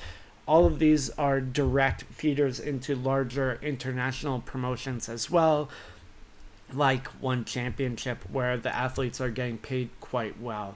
All 0.47 0.65
of 0.65 0.79
these 0.79 1.09
are 1.11 1.39
direct 1.39 2.03
feeders 2.03 2.59
into 2.59 2.95
larger 2.95 3.59
international 3.61 4.41
promotions 4.41 5.07
as 5.07 5.29
well, 5.29 5.69
like 6.73 7.07
One 7.21 7.45
Championship, 7.45 8.23
where 8.29 8.57
the 8.57 8.75
athletes 8.75 9.21
are 9.21 9.29
getting 9.29 9.57
paid 9.57 9.89
quite 10.13 10.39
well. 10.39 10.75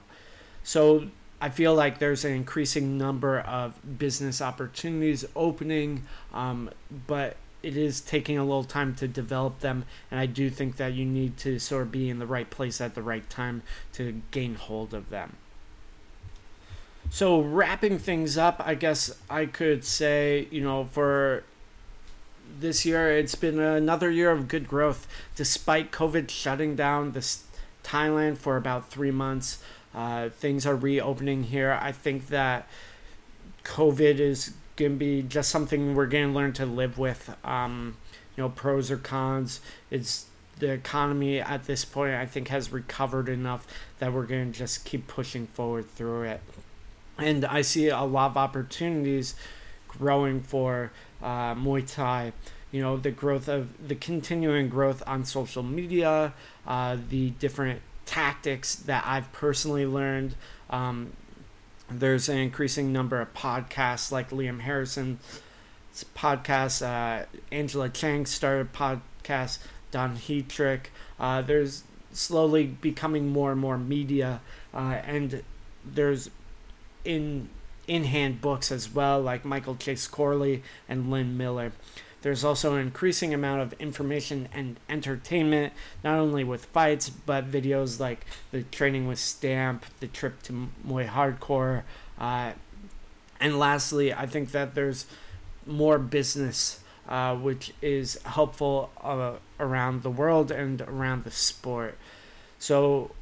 So 0.64 1.10
I 1.40 1.48
feel 1.48 1.72
like 1.72 2.00
there's 2.00 2.24
an 2.24 2.32
increasing 2.32 2.98
number 2.98 3.38
of 3.38 3.96
business 3.96 4.42
opportunities 4.42 5.24
opening, 5.36 6.02
um, 6.34 6.70
but 7.06 7.36
it 7.62 7.76
is 7.76 8.00
taking 8.00 8.36
a 8.36 8.42
little 8.42 8.64
time 8.64 8.96
to 8.96 9.06
develop 9.06 9.60
them, 9.60 9.84
and 10.10 10.18
I 10.18 10.26
do 10.26 10.50
think 10.50 10.76
that 10.78 10.94
you 10.94 11.04
need 11.04 11.36
to 11.36 11.60
sort 11.60 11.82
of 11.82 11.92
be 11.92 12.10
in 12.10 12.18
the 12.18 12.26
right 12.26 12.50
place 12.50 12.80
at 12.80 12.96
the 12.96 13.02
right 13.02 13.30
time 13.30 13.62
to 13.92 14.22
gain 14.32 14.56
hold 14.56 14.92
of 14.92 15.08
them. 15.08 15.36
So, 17.08 17.40
wrapping 17.40 18.00
things 18.00 18.36
up, 18.36 18.60
I 18.66 18.74
guess 18.74 19.16
I 19.30 19.46
could 19.46 19.84
say, 19.84 20.48
you 20.50 20.62
know, 20.62 20.88
for 20.90 21.44
this 22.58 22.84
year, 22.84 23.16
it's 23.16 23.36
been 23.36 23.60
another 23.60 24.10
year 24.10 24.32
of 24.32 24.48
good 24.48 24.66
growth 24.66 25.06
despite 25.36 25.92
COVID 25.92 26.28
shutting 26.28 26.74
down 26.74 27.12
this 27.12 27.44
Thailand 27.88 28.38
for 28.38 28.56
about 28.56 28.90
three 28.90 29.10
months. 29.10 29.62
Uh, 29.94 30.28
things 30.28 30.66
are 30.66 30.76
reopening 30.76 31.44
here. 31.44 31.78
I 31.80 31.92
think 31.92 32.28
that 32.28 32.68
COVID 33.64 34.20
is 34.20 34.52
going 34.76 34.92
to 34.92 34.96
be 34.98 35.22
just 35.22 35.50
something 35.50 35.94
we're 35.94 36.06
going 36.06 36.28
to 36.28 36.34
learn 36.34 36.52
to 36.54 36.66
live 36.66 36.98
with. 36.98 37.34
Um, 37.44 37.96
you 38.36 38.44
know, 38.44 38.50
pros 38.50 38.90
or 38.90 38.96
cons. 38.96 39.60
It's 39.90 40.26
the 40.58 40.70
economy 40.70 41.40
at 41.40 41.64
this 41.64 41.84
point, 41.84 42.14
I 42.14 42.26
think, 42.26 42.48
has 42.48 42.70
recovered 42.72 43.28
enough 43.28 43.66
that 43.98 44.12
we're 44.12 44.26
going 44.26 44.52
to 44.52 44.58
just 44.58 44.84
keep 44.84 45.06
pushing 45.08 45.46
forward 45.48 45.90
through 45.90 46.22
it. 46.22 46.40
And 47.16 47.44
I 47.44 47.62
see 47.62 47.88
a 47.88 48.02
lot 48.02 48.30
of 48.30 48.36
opportunities 48.36 49.34
growing 49.88 50.40
for 50.40 50.92
uh, 51.22 51.54
Muay 51.54 51.92
Thai. 51.92 52.32
You 52.70 52.82
know, 52.82 52.96
the 52.96 53.10
growth 53.10 53.48
of 53.48 53.88
the 53.88 53.94
continuing 53.94 54.68
growth 54.68 55.02
on 55.06 55.24
social 55.24 55.62
media, 55.62 56.34
uh, 56.66 56.96
the 57.08 57.30
different 57.30 57.80
tactics 58.04 58.74
that 58.74 59.04
I've 59.06 59.32
personally 59.32 59.86
learned. 59.86 60.34
Um, 60.68 61.12
there's 61.90 62.28
an 62.28 62.36
increasing 62.36 62.92
number 62.92 63.20
of 63.20 63.32
podcasts 63.32 64.12
like 64.12 64.30
Liam 64.30 64.60
Harrison's 64.60 65.40
podcast. 66.14 66.82
Uh, 66.82 67.24
Angela 67.50 67.88
Chang 67.88 68.26
started 68.26 68.72
podcast. 68.72 69.58
Don 69.90 70.16
Heatrick. 70.16 70.90
Uh, 71.18 71.42
there's 71.42 71.84
slowly 72.12 72.66
becoming 72.66 73.28
more 73.28 73.52
and 73.52 73.60
more 73.60 73.78
media, 73.78 74.40
uh, 74.74 75.00
and 75.04 75.42
there's 75.84 76.30
in 77.04 77.48
in 77.86 78.04
hand 78.04 78.40
books 78.40 78.70
as 78.70 78.92
well, 78.92 79.20
like 79.20 79.44
Michael 79.44 79.76
Chase 79.76 80.06
Corley 80.06 80.62
and 80.88 81.10
Lynn 81.10 81.36
Miller. 81.36 81.72
There's 82.22 82.44
also 82.44 82.74
an 82.74 82.80
increasing 82.80 83.32
amount 83.32 83.62
of 83.62 83.72
information 83.74 84.48
and 84.52 84.78
entertainment, 84.88 85.72
not 86.02 86.18
only 86.18 86.42
with 86.42 86.64
fights, 86.66 87.08
but 87.10 87.50
videos 87.50 88.00
like 88.00 88.26
the 88.50 88.62
training 88.64 89.06
with 89.06 89.18
Stamp, 89.18 89.84
the 90.00 90.08
trip 90.08 90.42
to 90.44 90.68
Muay 90.86 91.08
Hardcore. 91.08 91.82
Uh, 92.18 92.52
and 93.40 93.58
lastly, 93.58 94.12
I 94.12 94.26
think 94.26 94.50
that 94.50 94.74
there's 94.74 95.06
more 95.64 95.98
business, 95.98 96.80
uh, 97.08 97.36
which 97.36 97.72
is 97.80 98.20
helpful 98.24 98.90
uh, 99.00 99.34
around 99.60 100.02
the 100.02 100.10
world 100.10 100.50
and 100.50 100.80
around 100.82 101.22
the 101.22 101.30
sport. 101.30 101.96
So 102.58 103.12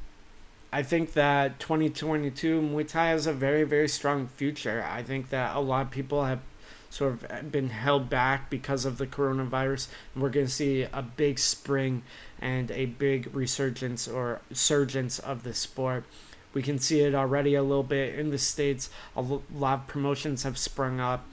I 0.73 0.81
think 0.83 1.13
that 1.13 1.59
2022 1.59 2.61
Muay 2.61 2.87
Thai 2.87 3.09
has 3.09 3.27
a 3.27 3.33
very, 3.33 3.63
very 3.63 3.87
strong 3.87 4.27
future. 4.27 4.83
I 4.89 5.03
think 5.03 5.29
that 5.29 5.55
a 5.55 5.59
lot 5.59 5.83
of 5.83 5.91
people 5.91 6.25
have 6.25 6.39
sort 6.89 7.23
of 7.23 7.51
been 7.51 7.69
held 7.69 8.09
back 8.09 8.49
because 8.49 8.85
of 8.85 8.97
the 8.97 9.07
coronavirus. 9.07 9.87
And 10.13 10.23
we're 10.23 10.29
going 10.29 10.45
to 10.45 10.51
see 10.51 10.83
a 10.83 11.01
big 11.01 11.39
spring 11.39 12.03
and 12.39 12.71
a 12.71 12.85
big 12.85 13.33
resurgence 13.35 14.07
or 14.07 14.41
surgence 14.51 15.19
of 15.19 15.43
the 15.43 15.53
sport. 15.53 16.05
We 16.53 16.61
can 16.61 16.79
see 16.79 17.01
it 17.01 17.13
already 17.13 17.55
a 17.55 17.63
little 17.63 17.83
bit 17.83 18.17
in 18.17 18.31
the 18.31 18.37
States. 18.37 18.89
A 19.15 19.21
lot 19.21 19.79
of 19.79 19.87
promotions 19.87 20.43
have 20.43 20.57
sprung 20.57 20.99
up. 20.99 21.25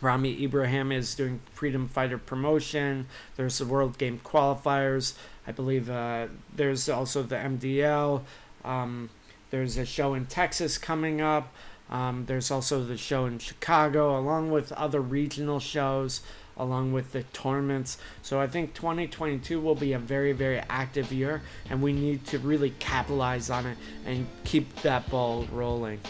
Rami 0.00 0.42
Ibrahim 0.44 0.92
is 0.92 1.14
doing 1.14 1.40
Freedom 1.52 1.88
Fighter 1.88 2.18
promotion. 2.18 3.06
There's 3.36 3.58
the 3.58 3.66
World 3.66 3.98
Game 3.98 4.20
qualifiers. 4.24 5.14
I 5.46 5.52
believe 5.52 5.90
uh, 5.90 6.28
there's 6.54 6.88
also 6.88 7.22
the 7.22 7.36
MDL. 7.36 8.22
Um, 8.64 9.10
there's 9.50 9.76
a 9.76 9.84
show 9.84 10.14
in 10.14 10.26
Texas 10.26 10.78
coming 10.78 11.20
up. 11.20 11.52
Um, 11.90 12.24
there's 12.26 12.50
also 12.50 12.82
the 12.82 12.96
show 12.96 13.26
in 13.26 13.38
Chicago, 13.38 14.18
along 14.18 14.50
with 14.50 14.72
other 14.72 15.00
regional 15.00 15.60
shows, 15.60 16.22
along 16.56 16.92
with 16.92 17.12
the 17.12 17.22
tournaments. 17.24 17.98
So 18.22 18.40
I 18.40 18.46
think 18.46 18.74
2022 18.74 19.60
will 19.60 19.74
be 19.74 19.92
a 19.92 19.98
very, 19.98 20.32
very 20.32 20.58
active 20.70 21.12
year, 21.12 21.42
and 21.68 21.82
we 21.82 21.92
need 21.92 22.24
to 22.26 22.38
really 22.38 22.70
capitalize 22.78 23.50
on 23.50 23.66
it 23.66 23.76
and 24.06 24.26
keep 24.44 24.74
that 24.82 25.08
ball 25.10 25.46
rolling. 25.52 26.00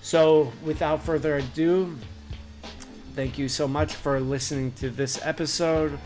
So, 0.00 0.52
without 0.64 1.02
further 1.02 1.36
ado, 1.36 1.96
thank 3.14 3.36
you 3.36 3.48
so 3.48 3.68
much 3.68 3.94
for 3.94 4.20
listening 4.20 4.72
to 4.72 4.90
this 4.90 5.20
episode. 5.22 5.98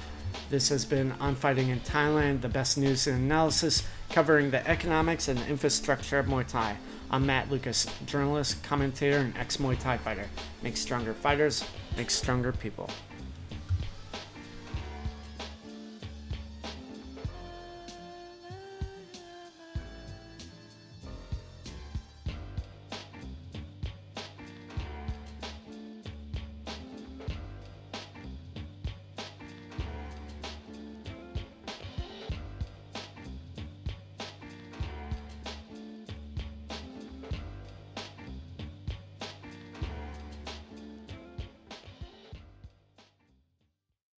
This 0.51 0.71
has 0.71 0.85
been 0.85 1.13
On 1.21 1.37
Fighting 1.37 1.69
in 1.69 1.81
Thailand, 1.81 2.41
the 2.41 2.49
best 2.49 2.77
news 2.77 3.07
and 3.07 3.19
analysis 3.19 3.87
covering 4.11 4.51
the 4.51 4.67
economics 4.69 5.29
and 5.29 5.39
infrastructure 5.49 6.19
of 6.19 6.27
Muay 6.27 6.47
Thai. 6.47 6.77
I'm 7.15 7.27
Matt 7.27 7.51
Lucas, 7.51 7.87
journalist, 8.07 8.63
commentator, 8.63 9.19
and 9.19 9.37
ex 9.37 9.59
Muay 9.59 9.79
Thai 9.79 9.99
fighter. 9.99 10.25
Make 10.63 10.79
stronger 10.79 11.13
fighters, 11.13 11.63
make 11.95 12.11
stronger 12.11 12.53
people. 12.53 12.89